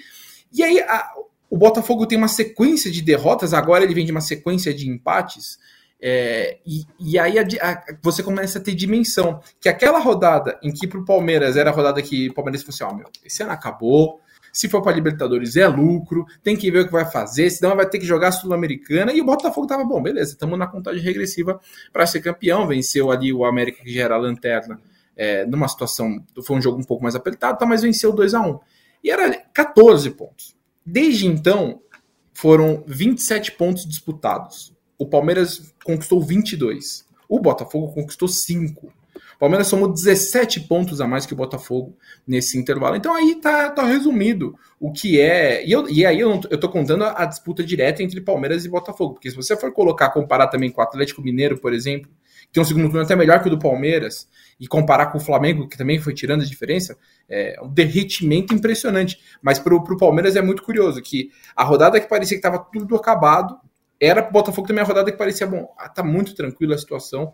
[0.52, 1.12] E aí a,
[1.50, 5.58] o Botafogo tem uma sequência de derrotas, agora ele vem de uma sequência de empates.
[6.06, 9.40] É, e, e, aí a, a, você começa a ter dimensão.
[9.62, 12.90] Que aquela rodada em que pro Palmeiras era a rodada que o Palmeiras assim: ó,
[12.92, 14.20] oh, meu, esse ano acabou,
[14.54, 17.90] se for para Libertadores é lucro, tem que ver o que vai fazer, senão vai
[17.90, 19.12] ter que jogar Sul-Americana.
[19.12, 21.60] E o Botafogo tava bom, beleza, estamos na contagem regressiva
[21.92, 22.68] para ser campeão.
[22.68, 24.80] Venceu ali o América, que já era a lanterna,
[25.18, 26.24] é, numa situação.
[26.46, 28.60] Foi um jogo um pouco mais apertado, tá, mas venceu 2 a 1
[29.04, 30.56] E era 14 pontos.
[30.86, 31.82] Desde então,
[32.32, 34.72] foram 27 pontos disputados.
[35.00, 37.08] O Palmeiras conquistou 22.
[37.28, 38.94] O Botafogo conquistou 5.
[39.44, 42.96] Palmeiras somou 17 pontos a mais que o Botafogo nesse intervalo.
[42.96, 45.68] Então aí tá, tá resumido o que é.
[45.68, 48.64] E, eu, e aí eu, não, eu tô contando a, a disputa direta entre Palmeiras
[48.64, 49.16] e Botafogo.
[49.16, 52.10] Porque se você for colocar, comparar também com o Atlético Mineiro, por exemplo,
[52.44, 55.22] que tem um segundo turno até melhor que o do Palmeiras, e comparar com o
[55.22, 59.20] Flamengo, que também foi tirando a diferença, é um derretimento impressionante.
[59.42, 62.96] Mas para o Palmeiras é muito curioso que a rodada que parecia que estava tudo
[62.96, 63.58] acabado,
[64.00, 67.34] era para o Botafogo também a rodada que parecia, bom, tá muito tranquila a situação.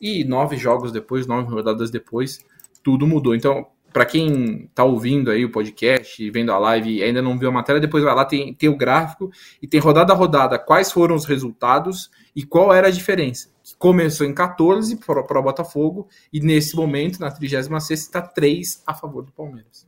[0.00, 2.38] E nove jogos depois, nove rodadas depois,
[2.82, 3.34] tudo mudou.
[3.34, 7.48] Então, para quem está ouvindo aí o podcast, vendo a live e ainda não viu
[7.48, 9.30] a matéria, depois vai lá, tem, tem o gráfico
[9.60, 13.50] e tem rodada a rodada quais foram os resultados e qual era a diferença.
[13.78, 19.24] Começou em 14 para o Botafogo e nesse momento, na 36 está 3 a favor
[19.24, 19.86] do Palmeiras.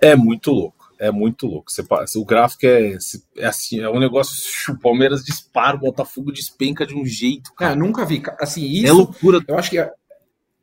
[0.00, 1.70] É muito louco, é muito louco.
[1.70, 1.84] Você,
[2.18, 2.96] o gráfico é,
[3.36, 4.72] é assim, é um negócio.
[4.72, 7.52] O Palmeiras dispara, o Botafogo despenca de um jeito.
[7.54, 8.22] Cara, é, nunca vi.
[8.40, 9.40] Assim, isso, é loucura.
[9.46, 9.90] Eu acho que é,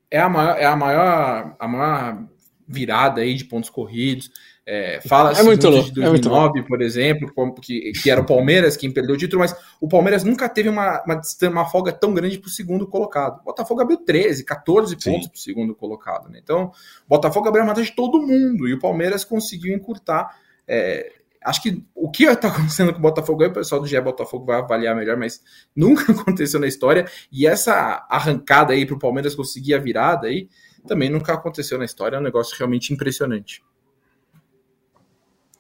[0.10, 2.24] é a maior, é a maior, a maior
[2.68, 4.30] virada aí de pontos corridos.
[4.64, 8.78] É, fala é muito louco, de 2009, é por exemplo, que, que era o Palmeiras
[8.78, 12.38] quem perdeu o título, mas o Palmeiras nunca teve uma, uma, uma folga tão grande
[12.38, 13.40] para o segundo colocado.
[13.40, 15.12] O Botafogo abriu 13, 14 Sim.
[15.12, 16.30] pontos para o segundo colocado.
[16.30, 16.40] Né?
[16.44, 16.72] Então,
[17.06, 20.38] o Botafogo abriu a mata de todo mundo e o Palmeiras conseguiu encurtar.
[20.68, 21.12] É,
[21.44, 24.46] acho que o que está acontecendo com o Botafogo aí, o pessoal do GE Botafogo
[24.46, 25.42] vai avaliar melhor, mas
[25.76, 27.08] nunca aconteceu na história.
[27.32, 30.48] E essa arrancada aí para o Palmeiras conseguir a virada aí
[30.88, 32.18] também nunca aconteceu na história.
[32.18, 33.64] É um negócio realmente impressionante.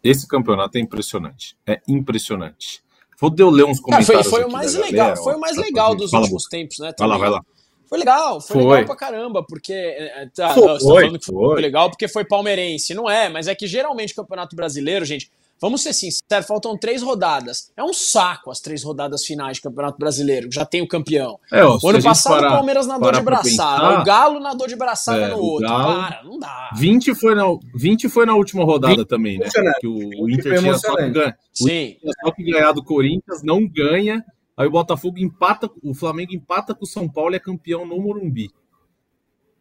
[0.04, 1.56] Esse campeonato é impressionante.
[1.66, 2.82] É impressionante.
[3.20, 4.08] Vou eu ler uns comentários.
[4.08, 6.91] Cara, foi, foi o mais legal, galera, foi o mais legal dos últimos tempos, né?
[6.91, 7.20] Também.
[7.20, 7.45] Vai lá, vai lá.
[7.88, 9.74] Foi legal, foi, foi, legal pra caramba, porque.
[9.74, 12.93] É, é, tá, foi, não, você tá falando que foi, foi legal porque foi palmeirense.
[12.95, 15.30] Não é, mas é que geralmente o Campeonato Brasileiro, gente,
[15.62, 17.72] Vamos ser sinceros, faltam três rodadas.
[17.78, 21.39] É um saco as três rodadas finais de Campeonato Brasileiro, já tem o campeão.
[21.51, 24.68] É, ó, o ano passado parar, o Palmeiras nadou de braçada, pensar, o Galo nadou
[24.68, 25.70] de braçada é, no outro.
[25.70, 26.72] Galo, Para, não dá.
[26.76, 27.43] 20 foi na,
[27.76, 29.47] 20 foi na última rodada também, né?
[29.80, 31.97] Que o, o Inter tinha só que, ganha, Sim.
[32.24, 34.26] só que ganhar do Corinthians, não ganha.
[34.57, 38.01] Aí o Botafogo empata, o Flamengo empata com o São Paulo e é campeão no
[38.01, 38.49] Morumbi.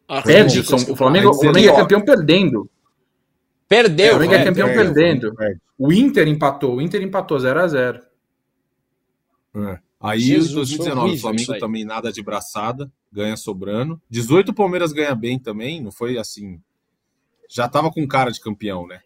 [0.07, 0.63] Ah, Perde, o,
[0.95, 2.69] Flamengo, o Flamengo é campeão perdendo.
[3.71, 4.07] Perdeu.
[4.07, 5.33] O Flamengo é campeão perdendo.
[5.77, 6.75] O Inter empatou.
[6.75, 8.01] O Inter empatou 0x0.
[9.55, 9.79] É.
[9.97, 14.01] Aí, Jesus, 2019, o Flamengo também nada de braçada, ganha sobrando.
[14.09, 16.59] 18 o Palmeiras ganha bem também, não foi assim.
[17.47, 18.99] Já tava com cara de campeão, né?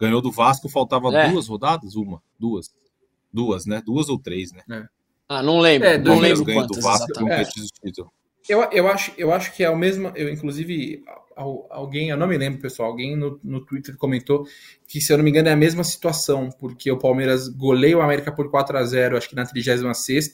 [0.00, 1.28] Ganhou do Vasco, faltava é.
[1.28, 1.94] duas rodadas?
[1.94, 2.74] Uma, duas.
[3.30, 3.82] Duas, né?
[3.84, 4.62] Duas ou três, né?
[4.70, 4.86] É.
[5.28, 5.88] Ah, não lembro.
[5.88, 7.12] É, não lembro quantas, do Vasco,
[8.48, 10.12] eu, eu, acho, eu acho que é o mesmo.
[10.14, 11.02] Eu, inclusive,
[11.36, 14.46] alguém, eu não me lembro, pessoal, alguém no, no Twitter comentou
[14.88, 18.00] que, se eu não me engano, é a mesma situação, porque o Palmeiras goleia o
[18.00, 20.32] América por 4 a 0 acho que na 36,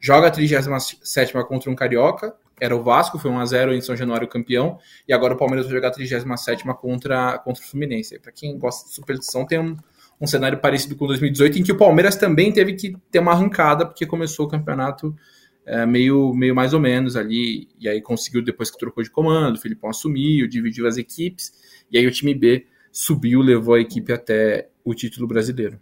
[0.00, 3.96] joga a 37 contra um Carioca, era o Vasco, foi 1 a 0 em São
[3.96, 8.18] Januário campeão, e agora o Palmeiras vai jogar a 37 contra, contra o Fluminense.
[8.18, 9.76] Para quem gosta de superstição, tem um,
[10.20, 13.86] um cenário parecido com 2018, em que o Palmeiras também teve que ter uma arrancada,
[13.86, 15.16] porque começou o campeonato
[15.70, 19.54] é, meio, meio mais ou menos ali, e aí conseguiu depois que trocou de comando,
[19.54, 21.52] o Filipão assumiu, dividiu as equipes,
[21.90, 25.80] e aí o time B subiu, levou a equipe até o título brasileiro.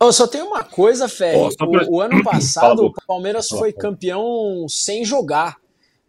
[0.00, 1.34] Eu só tem uma coisa, Fé.
[1.36, 1.84] Oh, pra...
[1.84, 5.56] o, o, ano passado o Palmeiras foi campeão sem jogar.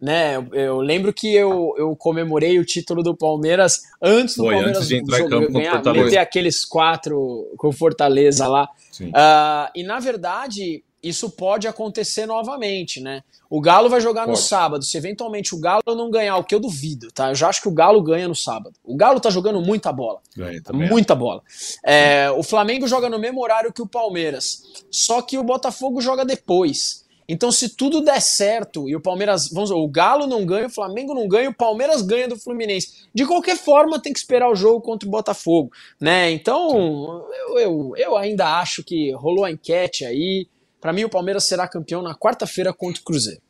[0.00, 4.54] Né, eu, eu lembro que eu, eu comemorei o título do Palmeiras antes do foi,
[4.54, 8.68] Palmeiras antes de entrar jogar, em campo ganhar, meter aqueles quatro com Fortaleza lá.
[9.00, 13.22] Uh, e na verdade, isso pode acontecer novamente, né?
[13.50, 14.32] O Galo vai jogar pode.
[14.32, 14.84] no sábado.
[14.84, 17.30] Se eventualmente o Galo não ganhar, o que eu duvido, tá?
[17.30, 18.74] Eu já acho que o Galo ganha no sábado.
[18.84, 20.20] O Galo tá jogando muita bola.
[20.36, 20.88] Ganha também.
[20.88, 21.42] Muita bola.
[21.84, 24.62] É, o Flamengo joga no mesmo horário que o Palmeiras.
[24.90, 27.02] Só que o Botafogo joga depois.
[27.28, 31.14] Então, se tudo der certo e o Palmeiras, vamos o Galo não ganha, o Flamengo
[31.14, 33.06] não ganha, o Palmeiras ganha do Fluminense.
[33.14, 36.30] De qualquer forma, tem que esperar o jogo contra o Botafogo, né?
[36.30, 40.46] Então, eu, eu, eu ainda acho que rolou a enquete aí.
[40.82, 43.40] Para mim, o Palmeiras será campeão na quarta-feira contra o Cruzeiro.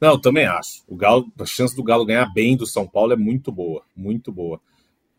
[0.00, 0.82] Não, também acho.
[0.88, 4.32] O Galo, a chance do Galo ganhar bem do São Paulo é muito boa, muito
[4.32, 4.60] boa.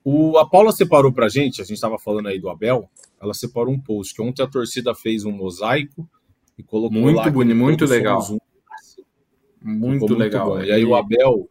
[0.04, 3.74] O, a Paula separou pra gente, a gente estava falando aí do Abel, ela separou
[3.74, 6.08] um post que ontem a torcida fez um mosaico
[6.58, 7.30] e colocou muito lá.
[7.30, 8.22] Bonito, muito legal.
[8.30, 8.38] Um.
[9.62, 10.50] Muito, muito legal.
[10.50, 10.62] Bom.
[10.62, 11.50] E aí o Abel.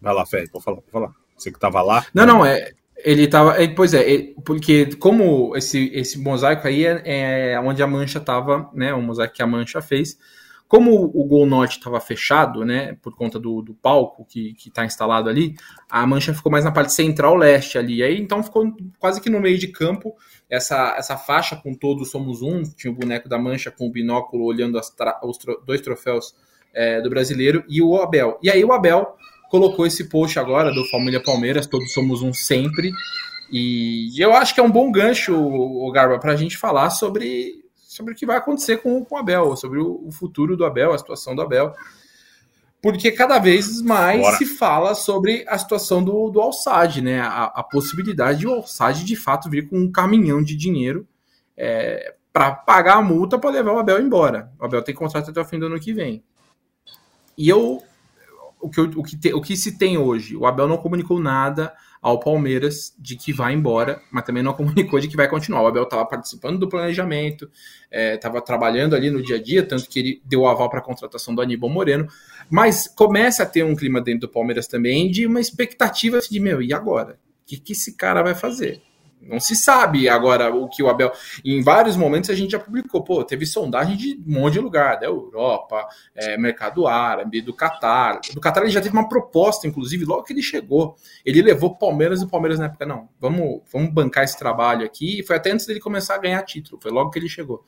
[0.00, 1.14] Vai lá, Fé, pode falar, pode falar.
[1.36, 2.04] Você que tava lá.
[2.12, 2.72] Não, não, é.
[3.04, 3.62] Ele tava.
[3.62, 8.18] É, pois é, ele, porque como esse, esse mosaico aí é, é, onde a mancha
[8.20, 8.92] tava, né?
[8.92, 10.18] O mosaico que a mancha fez.
[10.66, 15.30] como o Gol Norte estava fechado, né, por conta do, do palco que está instalado
[15.30, 15.54] ali,
[15.88, 18.02] a mancha ficou mais na parte central-leste ali.
[18.02, 20.14] Aí então ficou quase que no meio de campo
[20.50, 22.62] essa, essa faixa com todos somos um.
[22.62, 26.34] Tinha o boneco da mancha com o binóculo olhando os dois troféus
[26.74, 28.38] é, do brasileiro e o Abel.
[28.42, 29.16] E aí o Abel
[29.48, 32.92] colocou esse post agora do Família Palmeiras, todos somos um sempre.
[33.50, 37.64] E eu acho que é um bom gancho, o Garba, para a gente falar sobre
[37.98, 40.92] sobre o que vai acontecer com, com o Abel, sobre o, o futuro do Abel,
[40.92, 41.74] a situação do Abel.
[42.80, 44.36] Porque cada vez mais Bora.
[44.36, 47.20] se fala sobre a situação do, do Alçade, né?
[47.20, 51.08] A, a possibilidade de o Alçade de fato vir com um caminhão de dinheiro
[51.56, 54.52] é, para pagar a multa para levar o Abel embora.
[54.60, 56.22] O Abel tem contrato até o fim do ano que vem.
[57.36, 57.82] E eu.
[58.60, 60.36] O que, o, que te, o que se tem hoje?
[60.36, 64.98] O Abel não comunicou nada ao Palmeiras de que vai embora, mas também não comunicou
[65.00, 65.62] de que vai continuar.
[65.62, 67.50] O Abel estava participando do planejamento,
[67.90, 70.82] estava é, trabalhando ali no dia a dia, tanto que ele deu aval para a
[70.82, 72.08] contratação do Aníbal Moreno,
[72.50, 76.62] mas começa a ter um clima dentro do Palmeiras também de uma expectativa de, meu,
[76.62, 77.18] e agora?
[77.42, 78.82] O que, que esse cara vai fazer?
[79.20, 81.12] Não se sabe agora o que o Abel.
[81.44, 84.98] Em vários momentos a gente já publicou, pô, teve sondagem de um monte de lugar,
[84.98, 88.20] da Europa, é, mercado árabe, do Catar.
[88.32, 90.96] Do Catar ele já teve uma proposta, inclusive, logo que ele chegou.
[91.24, 95.20] Ele levou Palmeiras e o Palmeiras na época, não, vamos, vamos bancar esse trabalho aqui.
[95.20, 97.64] E foi até antes dele começar a ganhar título, foi logo que ele chegou.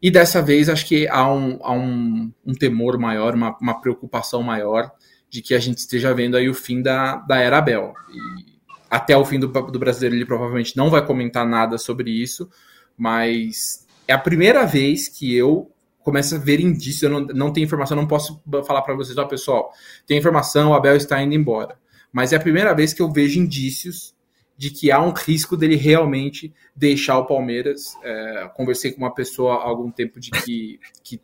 [0.00, 4.42] E dessa vez acho que há um, há um, um temor maior, uma, uma preocupação
[4.42, 4.90] maior
[5.30, 7.94] de que a gente esteja vendo aí o fim da, da era Abel.
[8.10, 8.51] E
[8.92, 12.50] até o fim do, do brasileiro ele provavelmente não vai comentar nada sobre isso,
[12.94, 17.02] mas é a primeira vez que eu começo a ver indícios.
[17.02, 19.72] Eu não, não tenho informação, não posso falar para vocês, ó, pessoal,
[20.06, 21.78] tem informação, o Abel está indo embora.
[22.12, 24.14] Mas é a primeira vez que eu vejo indícios
[24.58, 27.96] de que há um risco dele realmente deixar o Palmeiras.
[28.04, 31.18] É, conversei com uma pessoa há algum tempo de que, que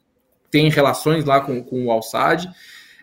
[0.50, 2.48] tem relações lá com, com o Alçade.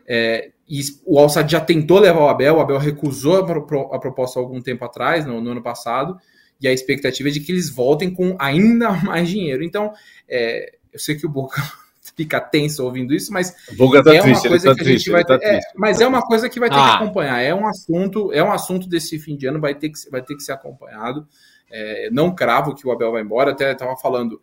[0.07, 4.41] É, e o Alçad já tentou levar o Abel, o Abel recusou a, proposta há
[4.41, 6.17] algum tempo atrás, no, no, ano passado,
[6.59, 9.63] e a expectativa é de que eles voltem com ainda mais dinheiro.
[9.63, 9.93] Então,
[10.27, 11.61] é, eu sei que o Boca
[12.15, 15.37] fica tenso ouvindo isso, mas tá é uma coisa tá que a gente vai tá
[15.37, 16.97] ter, é, mas é uma coisa que vai ter ah.
[16.97, 17.41] que acompanhar.
[17.41, 20.35] É um assunto, é um assunto desse fim de ano, vai ter que, vai ter
[20.35, 21.27] que ser acompanhado.
[21.69, 24.41] É, não cravo que o Abel vai embora, até estava falando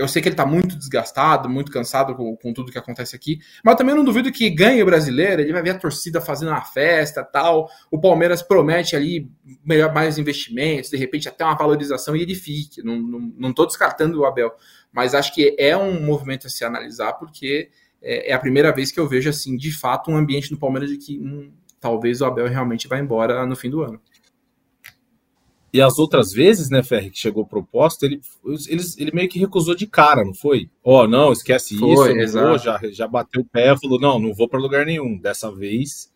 [0.00, 3.38] eu sei que ele está muito desgastado, muito cansado com, com, tudo que acontece aqui,
[3.62, 6.62] mas também não duvido que ganhe o brasileiro, ele vai ver a torcida fazendo uma
[6.62, 7.68] festa tal.
[7.90, 9.30] O Palmeiras promete ali
[9.62, 12.82] melhor, mais investimentos, de repente até uma valorização e ele fique.
[12.82, 14.50] Não, não, não descartando o Abel,
[14.90, 17.68] mas acho que é um movimento a se analisar, porque
[18.02, 20.88] é, é a primeira vez que eu vejo, assim, de fato, um ambiente no Palmeiras
[20.88, 24.00] de que hum, talvez o Abel realmente vá embora no fim do ano.
[25.72, 28.20] E as outras vezes, né, Ferri, que chegou proposta, ele,
[28.66, 30.68] ele, ele meio que recusou de cara, não foi?
[30.82, 34.18] Ó, oh, não, esquece foi, isso, não vou, já, já bateu o pé, falou, não,
[34.18, 35.16] não vou para lugar nenhum.
[35.16, 36.10] Dessa vez,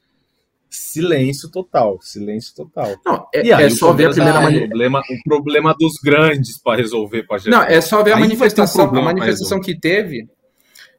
[0.69, 2.97] silêncio total, silêncio total.
[3.07, 7.23] Não, é, aí, é só ver a primeira problema, o problema dos grandes para resolver
[7.23, 10.29] para Não, é só ver a aí manifestação, um a manifestação que teve.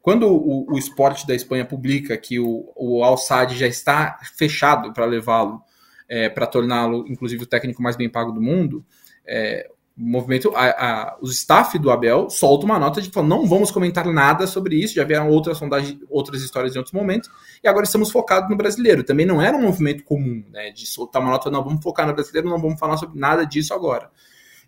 [0.01, 4.93] Quando o, o esporte da Espanha publica que o, o Al Sadd já está fechado
[4.93, 5.59] para levá-lo
[6.07, 8.85] é, para torná-lo, inclusive, o técnico mais bem pago do mundo,
[9.25, 13.71] é, movimento, a, a, os staff do Abel soltam uma nota de que não vamos
[13.71, 17.29] comentar nada sobre isso, já vieram outras sondagens, outras histórias em outros momentos,
[17.63, 19.03] e agora estamos focados no brasileiro.
[19.03, 22.13] Também não era um movimento comum, né, de soltar uma nota, não, vamos focar no
[22.13, 24.11] brasileiro, não vamos falar sobre nada disso agora.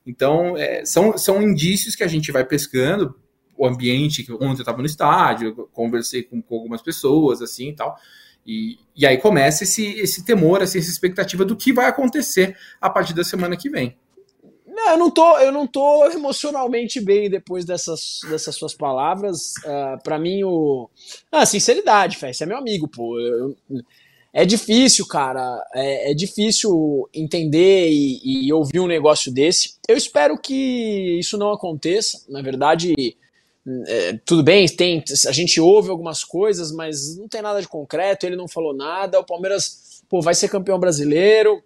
[0.05, 3.13] Então, é, são, são indícios que a gente vai pescando,
[3.57, 7.97] o ambiente, ontem eu estava no estádio, conversei com, com algumas pessoas, assim, e tal,
[8.47, 13.13] e, e aí começa esse, esse temor, essa expectativa do que vai acontecer a partir
[13.13, 13.97] da semana que vem.
[14.65, 19.53] Não, eu não tô, eu não tô emocionalmente bem depois dessas, dessas suas palavras.
[19.65, 20.89] Uh, ah, para mim, o.
[21.31, 23.19] Ah, sinceridade, Fé, você é meu amigo, pô.
[23.19, 23.55] Eu,
[24.31, 25.59] é difícil, cara.
[25.73, 29.79] É, é difícil entender e, e, ouvir um negócio desse.
[29.89, 32.23] Eu espero que isso não aconteça.
[32.29, 32.93] Na verdade,
[33.85, 38.25] é, tudo bem, tem, a gente ouve algumas coisas, mas não tem nada de concreto,
[38.25, 41.61] ele não falou nada, o Palmeiras pô, vai ser campeão brasileiro.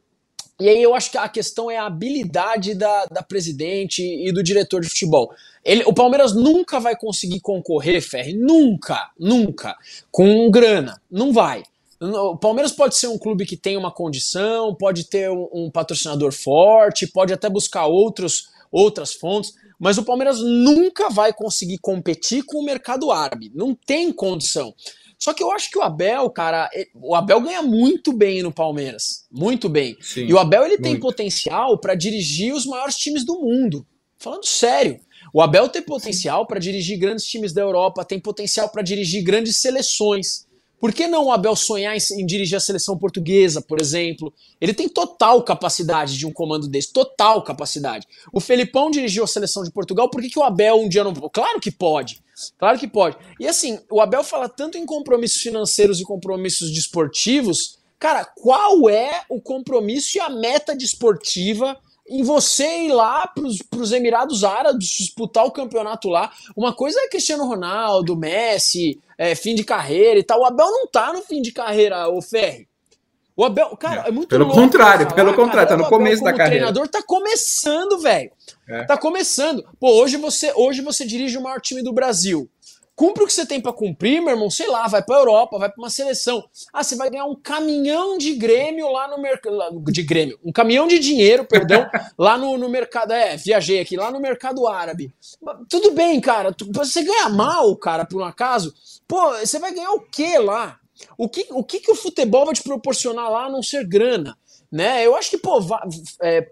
[0.59, 4.43] E aí eu acho que a questão é a habilidade da, da presidente e do
[4.43, 5.31] diretor de futebol.
[5.65, 9.75] Ele, o Palmeiras nunca vai conseguir concorrer, Ferre, nunca, nunca,
[10.11, 11.01] com grana.
[11.09, 11.63] Não vai.
[11.99, 16.31] O Palmeiras pode ser um clube que tem uma condição, pode ter um, um patrocinador
[16.31, 22.59] forte, pode até buscar outros, outras fontes, mas o Palmeiras nunca vai conseguir competir com
[22.59, 23.51] o mercado árabe.
[23.55, 24.75] Não tem condição.
[25.17, 29.25] Só que eu acho que o Abel, cara, o Abel ganha muito bem no Palmeiras.
[29.31, 29.97] Muito bem.
[29.99, 30.83] Sim, e o Abel ele muito.
[30.83, 33.83] tem potencial para dirigir os maiores times do mundo.
[34.19, 34.99] Falando sério.
[35.33, 39.57] O Abel tem potencial para dirigir grandes times da Europa, tem potencial para dirigir grandes
[39.57, 40.45] seleções.
[40.81, 44.33] Por que não o Abel sonhar em, em, dirigir a seleção portuguesa, por exemplo?
[44.59, 48.07] Ele tem total capacidade de um comando desse, total capacidade.
[48.33, 51.13] O Felipão dirigiu a seleção de Portugal, por que, que o Abel um dia não.
[51.13, 52.19] Claro que pode,
[52.57, 53.15] claro que pode.
[53.39, 57.77] E assim, o Abel fala tanto em compromissos financeiros e compromissos desportivos.
[57.99, 61.77] Cara, qual é o compromisso e a meta desportiva
[62.11, 66.29] em você ir lá para os Emirados Árabes disputar o campeonato lá.
[66.57, 70.41] Uma coisa é Cristiano Ronaldo, Messi, é, fim de carreira e tal.
[70.41, 72.67] O Abel não tá no fim de carreira, o Ferri.
[73.35, 76.65] O Abel, cara, é muito Pelo contrário, falar, pelo contrário, tá no começo da carreira.
[76.65, 78.29] O treinador tá começando, velho.
[78.67, 78.83] É.
[78.83, 79.63] Tá começando.
[79.79, 82.49] Pô, hoje você, hoje você dirige o maior time do Brasil.
[83.01, 85.71] Cumpre o que você tem para cumprir, meu irmão, sei lá, vai pra Europa, vai
[85.71, 86.47] pra uma seleção.
[86.71, 89.81] Ah, você vai ganhar um caminhão de Grêmio lá no mercado.
[89.87, 90.37] De Grêmio.
[90.45, 93.11] Um caminhão de dinheiro, perdão, lá no, no mercado.
[93.11, 95.11] É, viajei aqui, lá no mercado árabe.
[95.67, 96.55] Tudo bem, cara.
[96.75, 98.71] Você ganha mal, cara, por um acaso.
[99.07, 100.77] Pô, você vai ganhar o quê lá?
[101.17, 104.37] O que, o que, que o futebol vai te proporcionar lá a não ser grana?
[104.71, 105.03] Né?
[105.03, 105.59] Eu acho que, pô,
[106.21, 106.47] é,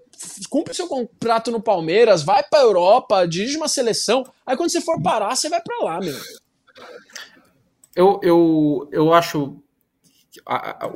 [0.49, 5.01] cumpre seu contrato no Palmeiras, vai pra Europa, dirige uma seleção, aí quando você for
[5.01, 6.17] parar, você vai para lá, meu.
[7.95, 9.61] Eu, eu, eu acho.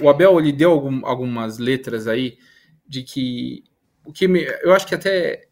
[0.02, 2.38] O Abel ele deu algum, algumas letras aí
[2.88, 3.64] de que.
[4.06, 5.48] O que me, eu acho que até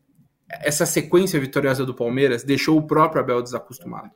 [0.50, 4.12] essa sequência vitoriosa do Palmeiras deixou o próprio Abel desacostumado.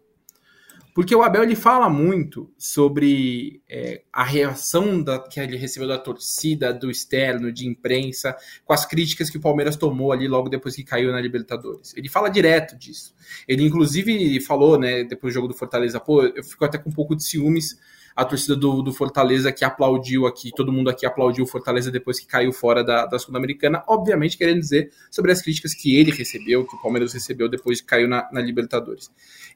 [0.95, 5.97] Porque o Abel ele fala muito sobre é, a reação da, que ele recebeu da
[5.97, 8.33] torcida, do externo, de imprensa,
[8.63, 11.93] com as críticas que o Palmeiras tomou ali logo depois que caiu na Libertadores.
[11.97, 13.13] Ele fala direto disso.
[13.45, 16.93] Ele, inclusive, falou, né, depois do jogo do Fortaleza, pô, eu fico até com um
[16.93, 17.77] pouco de ciúmes
[18.16, 22.20] a torcida do, do, Fortaleza que aplaudiu aqui, todo mundo aqui aplaudiu o Fortaleza depois
[22.20, 26.66] que caiu fora da, da Sul-Americana, obviamente querendo dizer sobre as críticas que ele recebeu,
[26.66, 29.11] que o Palmeiras recebeu depois que caiu na, na Libertadores.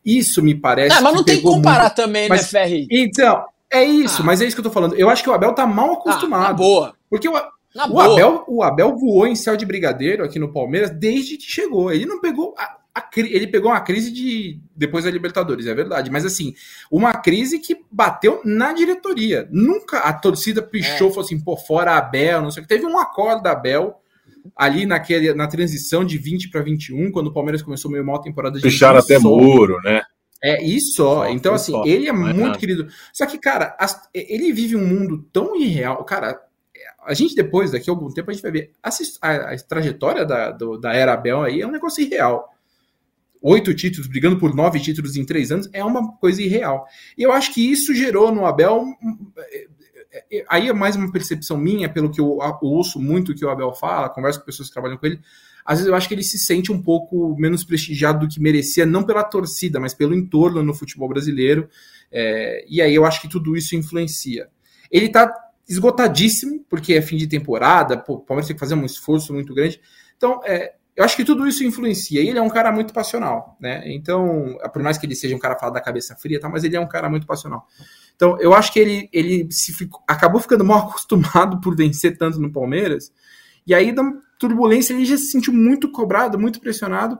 [0.05, 0.97] Isso me parece.
[0.97, 1.95] É, mas não tem que comparar muito...
[1.95, 2.88] também, né, mas, né, Ferri?
[2.91, 4.26] Então, é isso, ah.
[4.26, 4.95] mas é isso que eu tô falando.
[4.95, 6.49] Eu acho que o Abel tá mal acostumado.
[6.49, 6.95] Ah, boa.
[7.10, 11.38] Porque o, o Abel, o Abel voou em céu de brigadeiro aqui no Palmeiras desde
[11.38, 11.91] que chegou.
[11.91, 12.53] Ele não pegou.
[12.57, 14.60] A, a, ele pegou uma crise de.
[14.76, 16.12] Depois da Libertadores, é verdade.
[16.12, 16.54] Mas assim,
[16.91, 19.47] uma crise que bateu na diretoria.
[19.52, 21.12] Nunca a torcida pichou, é.
[21.12, 22.74] falou assim, pô, fora Abel, não sei o que.
[22.74, 24.00] Teve um acordo da Abel
[24.56, 28.22] ali naquele, na transição de 20 para 21, quando o Palmeiras começou meio mal a
[28.22, 30.02] temporada de Picharam até muro, né?
[30.41, 32.58] É isso, só, então assim, só, ele é muito nada.
[32.58, 32.88] querido.
[33.12, 36.02] Só que, cara, as, ele vive um mundo tão irreal.
[36.06, 36.39] Cara,
[37.06, 38.72] a gente depois, daqui a algum tempo, a gente vai ver.
[38.82, 38.89] A,
[39.22, 42.50] a, a trajetória da, do, da Era Abel aí é um negócio irreal
[43.41, 46.85] oito títulos, brigando por nove títulos em três anos, é uma coisa irreal.
[47.17, 48.85] E eu acho que isso gerou no Abel.
[49.37, 49.67] É,
[50.11, 53.49] é, é, aí é mais uma percepção minha, pelo que eu, ouço muito que o
[53.49, 55.19] Abel fala, converso com pessoas que trabalham com ele.
[55.63, 58.85] Às vezes eu acho que ele se sente um pouco menos prestigiado do que merecia,
[58.85, 61.69] não pela torcida, mas pelo entorno no futebol brasileiro.
[62.11, 64.49] É, e aí eu acho que tudo isso influencia.
[64.91, 65.31] Ele tá
[65.67, 69.79] esgotadíssimo, porque é fim de temporada, o Palmeiras tem que fazer um esforço muito grande.
[70.17, 72.20] Então, é, eu acho que tudo isso influencia.
[72.20, 73.84] Ele é um cara muito passional, né?
[73.86, 76.76] Então, por mais que ele seja um cara falado da cabeça fria, tá, mas ele
[76.76, 77.66] é um cara muito passional.
[78.18, 82.38] Então, eu acho que ele, ele se ficou, acabou ficando mal acostumado por vencer tanto
[82.38, 83.14] no Palmeiras.
[83.66, 84.04] E aí, da
[84.38, 87.18] turbulência, ele já se sentiu muito cobrado, muito pressionado.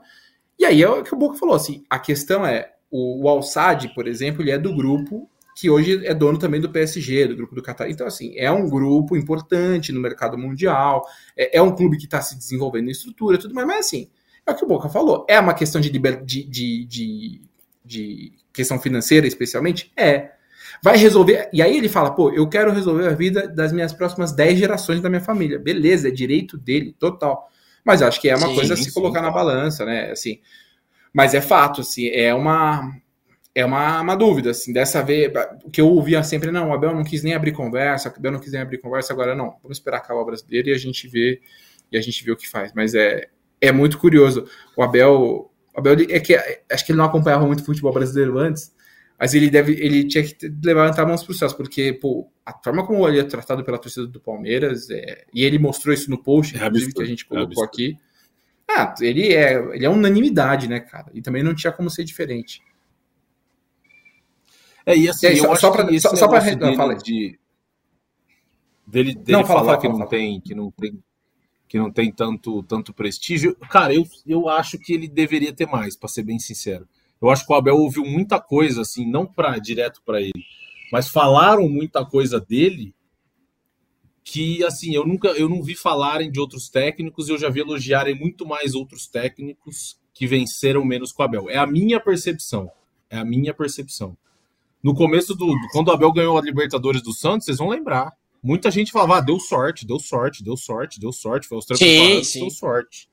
[0.60, 3.94] E aí é o que o Boca falou, assim, a questão é, o, o Alçade,
[3.96, 7.54] por exemplo, ele é do grupo que hoje é dono também do PSG, do grupo
[7.54, 7.90] do Qatar.
[7.90, 11.06] Então, assim, é um grupo importante no mercado mundial,
[11.36, 14.10] é, é um clube que está se desenvolvendo em estrutura tudo mais, mas assim,
[14.48, 15.26] é o que o Boca falou.
[15.28, 17.42] É uma questão de, liber, de, de, de,
[17.84, 19.92] de questão financeira, especialmente?
[19.98, 20.32] É.
[20.82, 21.50] Vai resolver.
[21.52, 25.02] E aí ele fala, pô, eu quero resolver a vida das minhas próximas 10 gerações
[25.02, 25.60] da minha família.
[25.60, 27.50] Beleza, é direito dele, total.
[27.84, 29.26] Mas acho que é uma sim, coisa a se sim, colocar sim.
[29.26, 30.12] na balança, né?
[30.12, 30.40] Assim,
[31.14, 32.94] mas é fato, assim, é uma
[33.54, 35.32] é uma, uma dúvida, assim, dessa vez,
[35.64, 38.32] o que eu ouvia sempre, não, o Abel não quis nem abrir conversa, o Abel
[38.32, 41.08] não quis nem abrir conversa, agora não, vamos esperar acabar o brasileiro e a gente
[41.08, 41.42] vê,
[41.92, 43.28] e a gente vê o que faz, mas é,
[43.60, 44.48] é muito curioso,
[44.78, 46.36] o Abel, o Abel é que,
[46.72, 48.74] acho que ele não acompanhava muito futebol brasileiro antes,
[49.20, 52.86] mas ele deve, ele tinha que levantar mãos para os céus, porque, pô, a forma
[52.86, 56.56] como ele é tratado pela torcida do Palmeiras, é, e ele mostrou isso no post,
[56.56, 57.98] é inclusive, que a gente colocou é aqui,
[58.70, 62.62] ah, ele é, ele é unanimidade, né, cara, e também não tinha como ser diferente.
[64.90, 67.40] É, e assim, só, acho só pra, que só, só pra dele, fala de
[68.88, 71.04] dele, dele não, falar fala, que fala, não tem que não tem
[71.68, 75.96] que não tem tanto tanto prestígio, cara, eu, eu acho que ele deveria ter mais,
[75.96, 76.88] para ser bem sincero.
[77.22, 80.44] Eu acho que o Abel ouviu muita coisa assim, não para direto para ele,
[80.92, 82.96] mas falaram muita coisa dele
[84.24, 88.16] que assim, eu nunca eu não vi falarem de outros técnicos, eu já vi elogiarem
[88.16, 91.50] muito mais outros técnicos que venceram menos com o Abel.
[91.50, 92.70] É a minha percepção.
[93.10, 94.18] É a minha percepção.
[94.84, 95.54] No começo do.
[95.72, 98.14] Quando o Abel ganhou a Libertadores do Santos, vocês vão lembrar.
[98.42, 101.48] Muita gente falava, ah, deu sorte, deu sorte, deu sorte, deu sorte.
[101.48, 103.10] Foi os três deu sorte.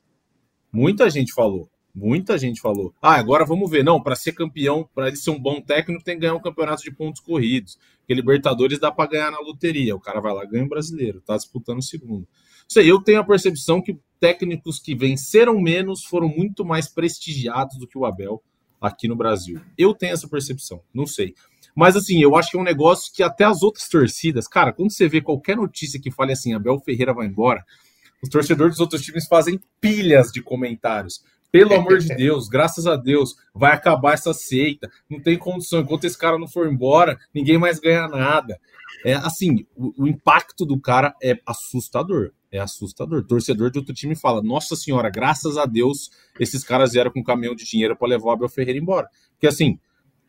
[0.72, 1.68] Muita gente falou.
[1.92, 2.94] Muita gente falou.
[3.00, 3.82] Ah, agora vamos ver.
[3.82, 6.82] Não, para ser campeão, para ele ser um bom técnico, tem que ganhar um campeonato
[6.82, 7.78] de pontos corridos.
[7.98, 9.96] Porque Libertadores dá para ganhar na loteria.
[9.96, 12.28] O cara vai lá, ganha o brasileiro, tá disputando o segundo.
[12.76, 17.86] Aí, eu tenho a percepção que técnicos que venceram menos foram muito mais prestigiados do
[17.86, 18.42] que o Abel
[18.80, 19.60] aqui no Brasil.
[19.76, 21.34] Eu tenho essa percepção, não sei.
[21.76, 24.90] Mas assim, eu acho que é um negócio que até as outras torcidas, cara, quando
[24.90, 27.62] você vê qualquer notícia que fale assim, Abel Ferreira vai embora,
[28.22, 31.22] os torcedores dos outros times fazem pilhas de comentários.
[31.52, 34.90] Pelo amor de Deus, graças a Deus, vai acabar essa seita.
[35.08, 35.80] Não tem condição.
[35.80, 38.58] Enquanto esse cara não for embora, ninguém mais ganha nada.
[39.04, 42.32] É assim, o, o impacto do cara é assustador.
[42.50, 43.22] É assustador.
[43.22, 46.10] Torcedor de outro time fala: Nossa senhora, graças a Deus,
[46.40, 49.08] esses caras vieram com um caminhão de dinheiro para levar o Abel Ferreira embora.
[49.32, 49.78] Porque assim,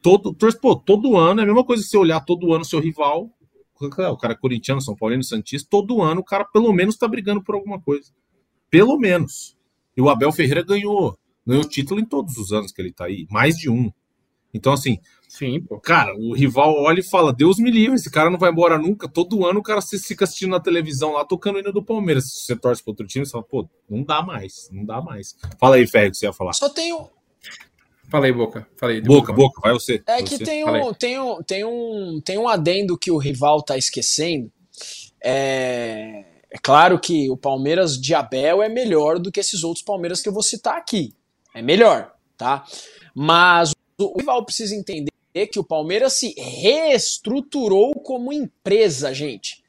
[0.02, 3.30] todo, pô, todo ano é a mesma coisa que você olhar todo ano seu rival,
[3.80, 7.43] o cara é corintiano, São Paulino, Santista, todo ano o cara pelo menos tá brigando
[7.43, 8.12] por alguma coisa.
[8.70, 9.56] Pelo menos.
[9.95, 13.28] E o Abel Ferreira ganhou, ganhou título em todos os anos que ele tá aí,
[13.30, 13.91] mais de um.
[14.54, 15.80] Então, assim, Sim, pô.
[15.80, 19.08] cara, o rival olha e fala: Deus me livre, esse cara não vai embora nunca.
[19.08, 22.32] Todo ano o cara fica assistindo na televisão lá, tocando o hino do Palmeiras.
[22.32, 25.36] Se você torce para outro time, você fala: pô, não dá mais, não dá mais.
[25.60, 26.54] Fala aí, Ferro, que você ia falar.
[26.54, 27.10] Só tenho,
[28.10, 28.68] Falei, Boca.
[28.78, 29.01] Falei.
[29.01, 30.01] Boca, Boca, vai você.
[30.08, 30.43] É que você.
[30.43, 34.51] tem um, tem, um, tem, um, tem um adendo que o rival tá esquecendo.
[35.22, 40.22] É, é claro que o Palmeiras de Abel é melhor do que esses outros Palmeiras
[40.22, 41.14] que eu vou citar aqui.
[41.53, 42.66] É melhor, tá?
[43.14, 45.12] Mas o rival precisa entender
[45.51, 49.64] que o Palmeiras se reestruturou como empresa, gente.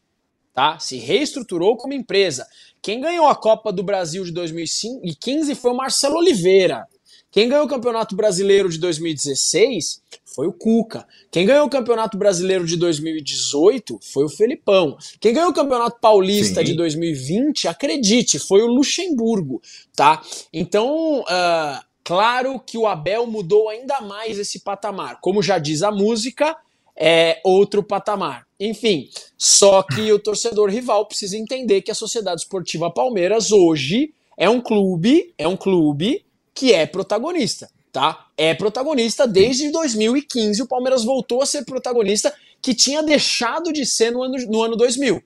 [0.55, 0.79] Tá?
[0.79, 2.47] Se reestruturou como empresa.
[2.81, 6.87] Quem ganhou a Copa do Brasil de 2015 foi o Marcelo Oliveira.
[7.31, 11.07] Quem ganhou o Campeonato Brasileiro de 2016 foi o Cuca.
[11.31, 14.97] Quem ganhou o Campeonato Brasileiro de 2018 foi o Felipão.
[15.21, 16.69] Quem ganhou o Campeonato Paulista Sim.
[16.69, 19.61] de 2020, acredite, foi o Luxemburgo,
[19.95, 20.23] tá?
[20.53, 25.19] Então, uh, claro que o Abel mudou ainda mais esse patamar.
[25.21, 26.57] Como já diz a música,
[26.97, 28.47] é outro patamar.
[28.59, 34.49] Enfim, só que o torcedor rival precisa entender que a Sociedade Esportiva Palmeiras hoje é
[34.49, 36.25] um clube, é um clube
[36.59, 38.27] que é protagonista, tá?
[38.37, 40.61] É protagonista desde 2015.
[40.61, 44.77] O Palmeiras voltou a ser protagonista que tinha deixado de ser no ano, no ano
[44.77, 45.23] 2000.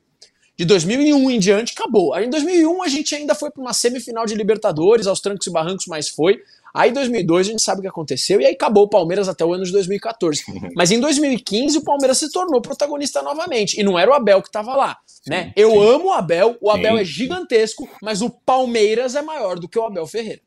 [0.59, 2.13] De 2001 em diante, acabou.
[2.13, 5.51] Aí em 2001 a gente ainda foi para uma semifinal de Libertadores, aos trancos e
[5.51, 6.43] barrancos, mas foi.
[6.75, 9.43] Aí em 2002 a gente sabe o que aconteceu e aí acabou o Palmeiras até
[9.43, 10.43] o ano de 2014.
[10.77, 14.49] Mas em 2015 o Palmeiras se tornou protagonista novamente e não era o Abel que
[14.49, 15.53] estava lá, né?
[15.55, 15.83] Eu sim.
[15.83, 17.01] amo o Abel, o Abel Sim.
[17.01, 20.41] é gigantesco, mas o Palmeiras é maior do que o Abel Ferreira.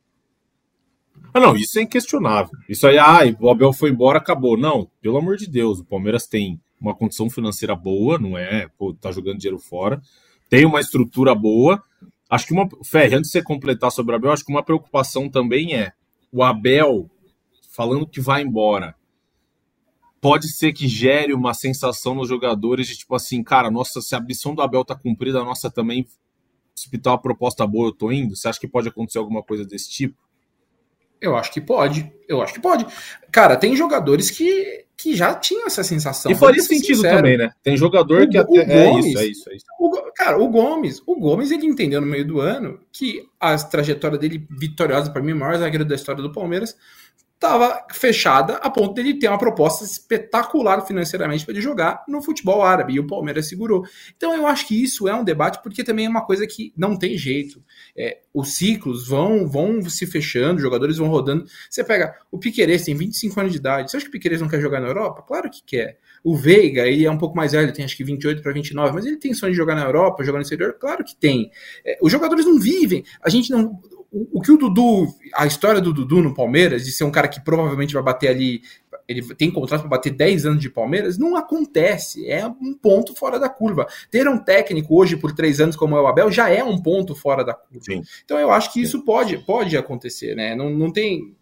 [1.36, 2.58] Ah, não, isso é inquestionável.
[2.70, 4.56] Isso aí, ah, o Abel foi embora, acabou.
[4.56, 8.70] Não, pelo amor de Deus, o Palmeiras tem uma condição financeira boa, não é?
[8.78, 10.02] Pô, tá jogando dinheiro fora.
[10.50, 11.84] Tem uma estrutura boa.
[12.30, 12.70] Acho que uma.
[12.86, 15.92] Ferre, antes de você completar sobre o Abel, acho que uma preocupação também é
[16.32, 17.10] o Abel
[17.70, 18.96] falando que vai embora.
[20.22, 24.20] Pode ser que gere uma sensação nos jogadores de tipo assim, cara, nossa, se a
[24.20, 26.08] ambição do Abel tá cumprida, a nossa também.
[26.74, 28.38] Se pintar uma proposta boa, eu tô indo.
[28.38, 30.25] Você acha que pode acontecer alguma coisa desse tipo?
[31.26, 32.12] Eu acho que pode.
[32.28, 32.86] Eu acho que pode.
[33.32, 36.32] Cara, tem jogadores que, que já tinham essa sensação.
[36.32, 37.18] E faria sentido sinceros.
[37.18, 37.52] também, né?
[37.64, 38.60] Tem jogador O que até.
[38.60, 39.66] É Gomes- isso, é isso, é isso.
[39.80, 44.18] O cara, o Gomes, o Gomes ele entendeu no meio do ano que a trajetória
[44.18, 46.78] dele vitoriosa para mim, o maior zagueiro da história do Palmeiras,
[47.46, 52.64] estava fechada a ponto dele ter uma proposta espetacular financeiramente para ele jogar no futebol
[52.64, 53.86] árabe e o Palmeiras segurou.
[54.18, 56.98] Então eu acho que isso é um debate porque também é uma coisa que não
[56.98, 57.64] tem jeito.
[57.96, 61.46] É, os ciclos vão vão se fechando, os jogadores vão rodando.
[61.70, 63.92] Você pega o Piquerez tem 25 anos de idade.
[63.92, 65.22] Você acha que o Piquerez não quer jogar na Europa?
[65.22, 66.00] Claro que quer.
[66.24, 69.06] O Veiga, ele é um pouco mais velho, tem acho que 28 para 29, mas
[69.06, 70.74] ele tem sonho de jogar na Europa, jogar no exterior?
[70.74, 71.52] Claro que tem.
[71.86, 73.04] É, os jogadores não vivem.
[73.22, 73.80] A gente não.
[74.16, 77.28] O, o que o Dudu, a história do Dudu no Palmeiras, de ser um cara
[77.28, 78.62] que provavelmente vai bater ali,
[79.06, 82.26] ele tem contrato para bater 10 anos de Palmeiras, não acontece.
[82.30, 83.86] É um ponto fora da curva.
[84.10, 87.14] Ter um técnico hoje por três anos como é o Abel já é um ponto
[87.14, 87.84] fora da curva.
[87.84, 88.04] Sim.
[88.24, 90.56] Então eu acho que isso pode, pode acontecer, né?
[90.56, 91.36] Não, não tem.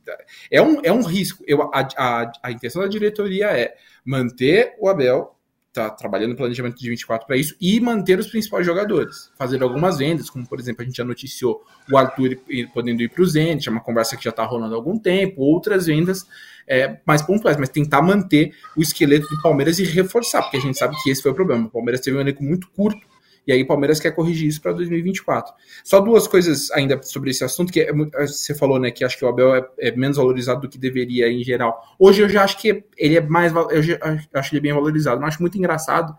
[0.49, 1.43] É um, é um risco.
[1.45, 5.36] Eu, a, a, a intenção da diretoria é manter o Abel,
[5.74, 9.32] tá trabalhando no planejamento de 24 para isso, e manter os principais jogadores.
[9.36, 12.38] Fazer algumas vendas, como por exemplo, a gente já noticiou o Arthur
[12.74, 15.41] podendo ir para o Zenit, é uma conversa que já está rolando há algum tempo,
[15.41, 16.28] outras vendas
[16.67, 20.78] é, mais pontuais, mas tentar manter o esqueleto do Palmeiras e reforçar, porque a gente
[20.78, 21.65] sabe que esse foi o problema.
[21.65, 23.12] O Palmeiras teve um elenco muito curto
[23.45, 25.53] E aí o Palmeiras quer corrigir isso para 2024.
[25.83, 29.17] Só duas coisas ainda sobre esse assunto, que é, é, você falou, né, que acho
[29.17, 31.81] que o Abel é, é, menos valorizado do que deveria em geral.
[31.99, 33.97] Hoje eu já acho que ele é mais, eu já,
[34.33, 36.15] acho ele bem valorizado, mas acho muito engraçado,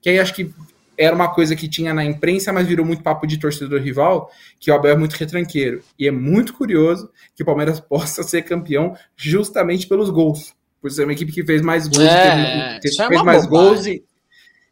[0.00, 0.52] que aí acho que
[0.98, 4.70] era uma coisa que tinha na imprensa, mas virou muito papo de torcedor rival, que
[4.70, 5.80] o Abel é muito retranqueiro.
[5.96, 10.52] E é muito curioso que o Palmeiras possa ser campeão justamente pelos gols.
[10.80, 14.04] Por ser uma equipe que fez mais gols, é, teve, fez mais gols e,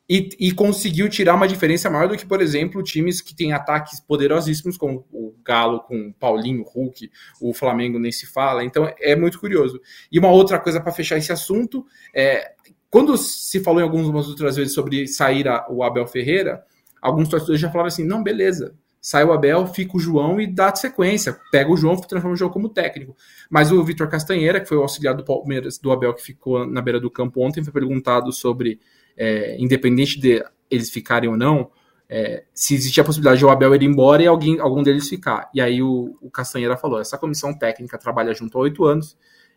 [0.08, 3.98] e, e, conseguiu tirar uma diferença maior do que, por exemplo, times que têm ataques
[3.98, 8.64] poderosíssimos, como o Galo com Paulinho, Hulk, o Flamengo nem se fala.
[8.64, 9.80] Então é muito curioso.
[10.10, 11.84] E uma outra coisa para fechar esse assunto
[12.14, 12.52] é
[12.88, 16.64] quando se falou em algumas outras vezes sobre sair a, o Abel Ferreira,
[17.02, 20.74] alguns torcedores já falaram assim: não, beleza, sai o Abel, fica o João e dá
[20.74, 21.38] sequência.
[21.50, 23.16] Pega o João transforma o jogo como técnico.
[23.50, 26.80] Mas o Vitor Castanheira, que foi o auxiliar do Palmeiras, do Abel, que ficou na
[26.80, 28.80] beira do campo ontem, foi perguntado sobre
[29.16, 31.70] é, independente de eles ficarem ou não,
[32.08, 35.50] é, se existia a possibilidade de o Abel ir embora e alguém, algum deles ficar.
[35.52, 39.16] E aí o, o Castanheira falou: essa comissão técnica trabalha junto há oito anos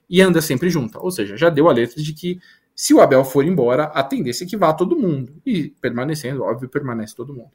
[0.10, 1.00] e anda sempre junta.
[1.00, 2.40] Ou seja, já deu a letra de que
[2.76, 5.42] se o Abel for embora, a tendência é que vá todo mundo.
[5.46, 7.52] E permanecendo, óbvio, permanece todo mundo.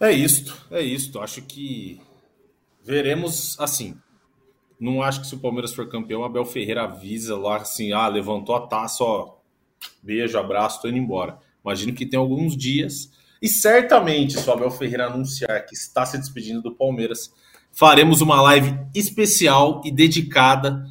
[0.00, 1.20] É isto, é isto.
[1.20, 2.00] Acho que
[2.82, 3.96] veremos assim.
[4.78, 8.54] Não acho que se o Palmeiras for campeão, Abel Ferreira avisa lá assim, ah, levantou
[8.54, 9.36] a taça, ó,
[10.02, 11.38] beijo, abraço, tô indo embora.
[11.64, 13.10] Imagino que tem alguns dias.
[13.40, 17.32] E certamente, se o Abel Ferreira anunciar que está se despedindo do Palmeiras,
[17.72, 20.84] faremos uma live especial e dedicada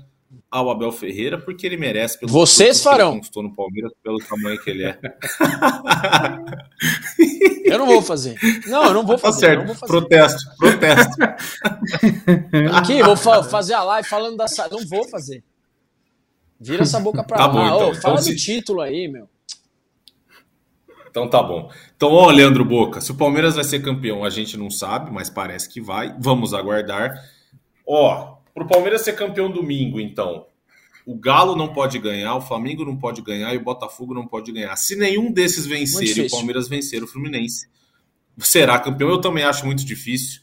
[0.53, 2.19] ao Abel Ferreira, porque ele merece.
[2.19, 3.07] Pelo Vocês farão.
[3.07, 4.99] Que ele conquistou no Palmeiras, pelo tamanho que ele é.
[7.65, 8.37] eu não vou fazer.
[8.67, 9.39] Não, eu não vou tá fazer.
[9.39, 9.65] Tá certo.
[9.65, 9.91] Vou fazer.
[9.91, 11.15] Protesto, protesto.
[12.77, 14.45] Aqui, vou fa fazer a live falando da.
[14.69, 15.43] Não vou fazer.
[16.59, 17.51] Vira essa boca pra tá lá.
[17.51, 17.89] Bom, então.
[17.89, 18.35] Ô, fala então, do se...
[18.35, 19.27] título aí, meu.
[21.09, 21.71] Então tá bom.
[21.95, 25.31] Então, ó, Leandro Boca, se o Palmeiras vai ser campeão, a gente não sabe, mas
[25.31, 26.15] parece que vai.
[26.19, 27.11] Vamos aguardar.
[27.87, 30.45] Ó, pro Palmeiras ser campeão domingo, então,
[31.05, 34.51] o Galo não pode ganhar, o Flamengo não pode ganhar e o Botafogo não pode
[34.51, 34.75] ganhar.
[34.77, 37.67] Se nenhum desses vencer e o Palmeiras vencer o Fluminense,
[38.39, 39.09] será campeão.
[39.09, 40.41] Eu também acho muito difícil.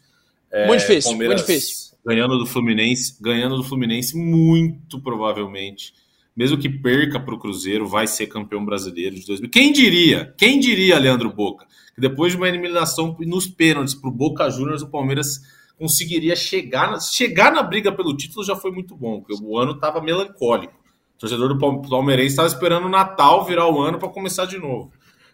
[0.50, 1.90] É, muito difícil, Palmeiras muito difícil.
[2.04, 5.94] Ganhando do Fluminense, ganhando do Fluminense, muito provavelmente.
[6.36, 9.50] Mesmo que perca para o Cruzeiro, vai ser campeão brasileiro de 2000.
[9.50, 10.34] Quem diria?
[10.36, 11.66] Quem diria, Leandro Boca?
[11.94, 15.40] Que depois de uma eliminação nos pênaltis para o Boca Juniors, o Palmeiras
[15.80, 19.72] conseguiria chegar na, chegar na briga pelo título já foi muito bom, porque o ano
[19.72, 20.74] estava melancólico.
[21.16, 24.92] O torcedor do Palmeirense estava esperando o Natal virar o ano para começar de novo.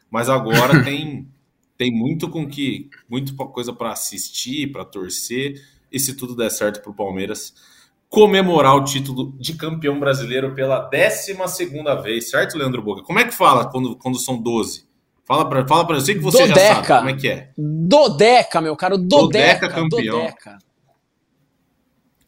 [0.08, 1.28] Mas agora tem
[1.76, 6.80] tem muito com que muito coisa para assistir, para torcer, e se tudo der certo
[6.80, 7.52] para o Palmeiras
[8.08, 13.02] comemorar o título de campeão brasileiro pela 12 segunda vez, certo, Leandro Boca?
[13.02, 14.85] Como é que fala quando, quando são 12?
[15.26, 16.60] Fala pra, fala pra eu sei que você Dodeca.
[16.60, 17.50] já sabe como é que é.
[17.58, 19.66] Dodeca, meu caro, Dodeca.
[19.66, 20.20] Dodeca campeão.
[20.20, 20.58] Dodeca.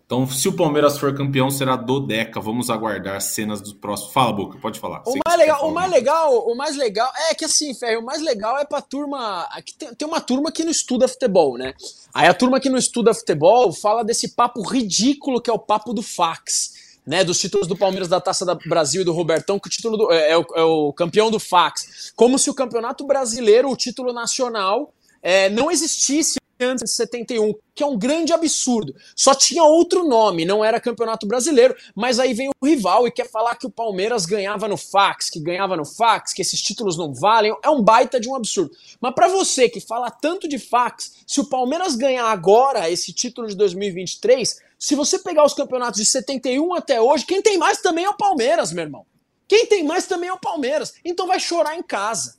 [0.04, 2.40] Então, se o Palmeiras for campeão, será Dodeca.
[2.40, 4.12] Vamos aguardar cenas dos próximos.
[4.12, 5.02] Fala, Boca, pode falar.
[5.06, 8.20] O mais, legal, o mais legal, o mais legal é que assim, Ferro, o mais
[8.20, 9.46] legal é pra turma.
[9.52, 11.74] Aqui tem, tem uma turma que não estuda futebol, né?
[12.12, 15.92] Aí a turma que não estuda futebol fala desse papo ridículo que é o papo
[15.92, 16.77] do fax
[17.08, 19.96] né, dos títulos do Palmeiras da Taça da Brasil e do Robertão, que o título
[19.96, 22.12] do, é, é, o, é, o, campeão do fax.
[22.14, 24.92] Como se o campeonato brasileiro, o título nacional,
[25.22, 28.94] é, não existisse antes de 71, que é um grande absurdo.
[29.14, 33.30] Só tinha outro nome, não era Campeonato Brasileiro, mas aí vem o rival e quer
[33.30, 37.14] falar que o Palmeiras ganhava no fax, que ganhava no fax, que esses títulos não
[37.14, 37.54] valem.
[37.62, 38.70] É um baita de um absurdo.
[39.00, 43.46] Mas para você que fala tanto de fax, se o Palmeiras ganhar agora esse título
[43.46, 48.04] de 2023, se você pegar os campeonatos de 71 até hoje, quem tem mais também
[48.04, 49.06] é o Palmeiras, meu irmão.
[49.48, 50.94] Quem tem mais também é o Palmeiras.
[51.04, 52.36] Então vai chorar em casa.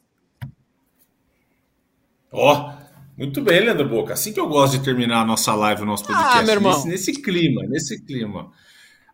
[2.32, 2.89] Ó, oh,
[3.20, 4.14] muito bem, Leandro Boca.
[4.14, 6.38] Assim que eu gosto de terminar a nossa live, o nosso ah, podcast.
[6.38, 6.74] Ah, meu irmão.
[6.74, 8.50] Nesse, nesse clima, nesse clima.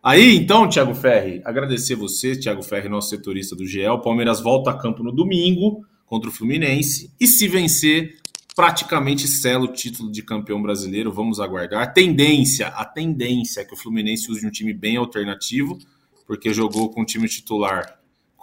[0.00, 3.84] Aí, então, Thiago Ferri, agradecer você, Thiago Ferri, nosso setorista do GE.
[3.88, 7.12] O Palmeiras volta a campo no domingo contra o Fluminense.
[7.18, 8.14] E se vencer,
[8.54, 11.12] praticamente sela o título de campeão brasileiro.
[11.12, 11.82] Vamos aguardar.
[11.82, 15.76] A tendência, a tendência é que o Fluminense use um time bem alternativo,
[16.28, 17.95] porque jogou com o time titular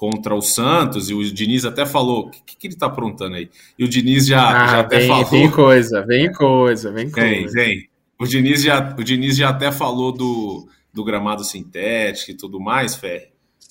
[0.03, 3.49] contra o Santos e o Diniz até falou: o que, que, ele tá aprontando aí?
[3.79, 5.25] E o Diniz já, ah, já até vem, falou.
[5.25, 7.29] Vem coisa, vem coisa, vem coisa.
[7.29, 7.89] Vem, vem.
[8.19, 12.95] O Diniz já, o Diniz já até falou do, do gramado sintético e tudo mais,
[12.95, 13.29] Ferre.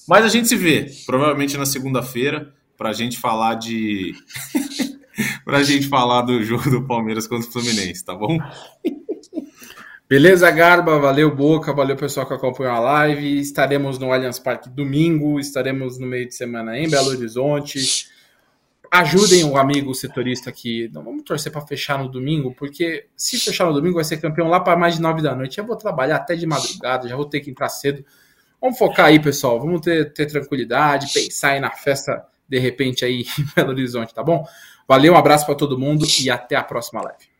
[0.09, 4.14] Mas a gente se vê, provavelmente na segunda-feira, para a gente falar de.
[5.45, 8.39] pra gente falar do jogo do Palmeiras contra o Fluminense, tá bom?
[10.12, 10.98] Beleza, Garba?
[10.98, 11.72] Valeu, Boca.
[11.72, 13.40] Valeu, pessoal que acompanhou a live.
[13.40, 15.40] Estaremos no Allianz Parque domingo.
[15.40, 18.10] Estaremos no meio de semana em Belo Horizonte.
[18.90, 20.90] ajudem o amigo setorista aqui.
[20.92, 24.48] Não vamos torcer para fechar no domingo, porque se fechar no domingo vai ser campeão
[24.48, 25.56] lá para mais de nove da noite.
[25.56, 28.04] Eu vou trabalhar até de madrugada, já vou ter que entrar cedo.
[28.60, 29.58] Vamos focar aí, pessoal.
[29.58, 34.22] Vamos ter, ter tranquilidade, pensar aí na festa de repente aí em Belo Horizonte, tá
[34.22, 34.46] bom?
[34.86, 37.32] Valeu, um abraço para todo mundo e até a próxima live.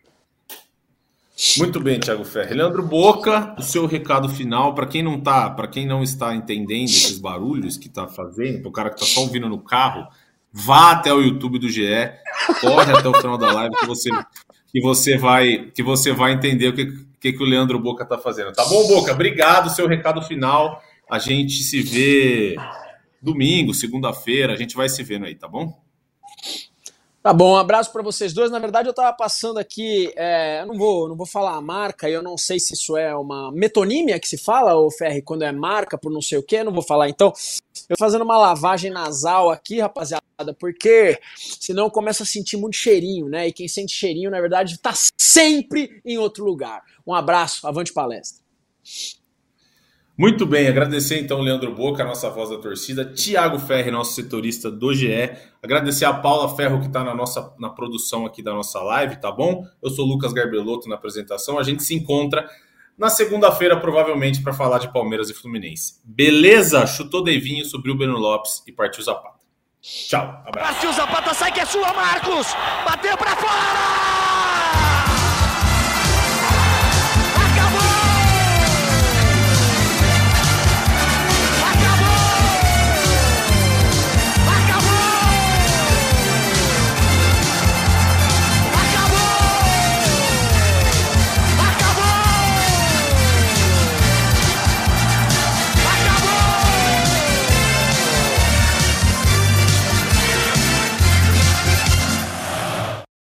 [1.59, 2.55] Muito bem, Thiago Ferre.
[2.55, 6.89] Leandro Boca, o seu recado final para quem não tá, para quem não está entendendo
[6.89, 10.07] esses barulhos que tá fazendo, para o cara que tá só ouvindo no carro,
[10.53, 11.87] vá até o YouTube do GE,
[12.61, 14.11] corre até o final da live que você
[14.71, 16.87] que você vai que você vai entender o que,
[17.19, 18.53] que, que o Leandro Boca tá fazendo.
[18.53, 19.13] Tá bom, Boca?
[19.13, 20.83] Obrigado, seu recado final.
[21.11, 22.57] A gente se vê
[23.21, 25.81] domingo, segunda-feira, a gente vai se vendo aí, tá bom?
[27.23, 28.51] Tá bom, um abraço para vocês dois.
[28.51, 32.11] Na verdade, eu estava passando aqui, é, eu não vou, não vou falar a marca,
[32.11, 35.53] eu não sei se isso é uma metonímia que se fala, ou Ferri, quando é
[35.53, 37.09] marca por não sei o que, não vou falar.
[37.09, 37.33] Então,
[37.89, 40.21] eu fazendo uma lavagem nasal aqui, rapaziada,
[40.59, 43.47] porque senão eu começo a sentir muito cheirinho, né?
[43.47, 46.83] E quem sente cheirinho, na verdade, está sempre em outro lugar.
[47.07, 48.43] Um abraço, avante palestra.
[50.17, 54.93] Muito bem, agradecer então Leandro Boca, nossa voz da torcida, Tiago Ferri, nosso setorista do
[54.93, 55.31] GE,
[55.63, 59.33] agradecer a Paula Ferro que está na nossa na produção aqui da nossa live, tá
[59.33, 59.67] bom?
[59.83, 62.47] Eu sou Lucas Garbelotto na apresentação, a gente se encontra
[62.99, 66.01] na segunda-feira provavelmente para falar de Palmeiras e Fluminense.
[66.05, 66.87] Beleza?
[66.87, 69.41] Chutou Devinho, subiu o Beno Lopes e partiu Zapata.
[69.81, 70.75] Tchau, abraço.
[70.75, 72.49] Partiu Zapata, sai que é sua, Marcos!
[72.85, 74.82] Bateu para fora!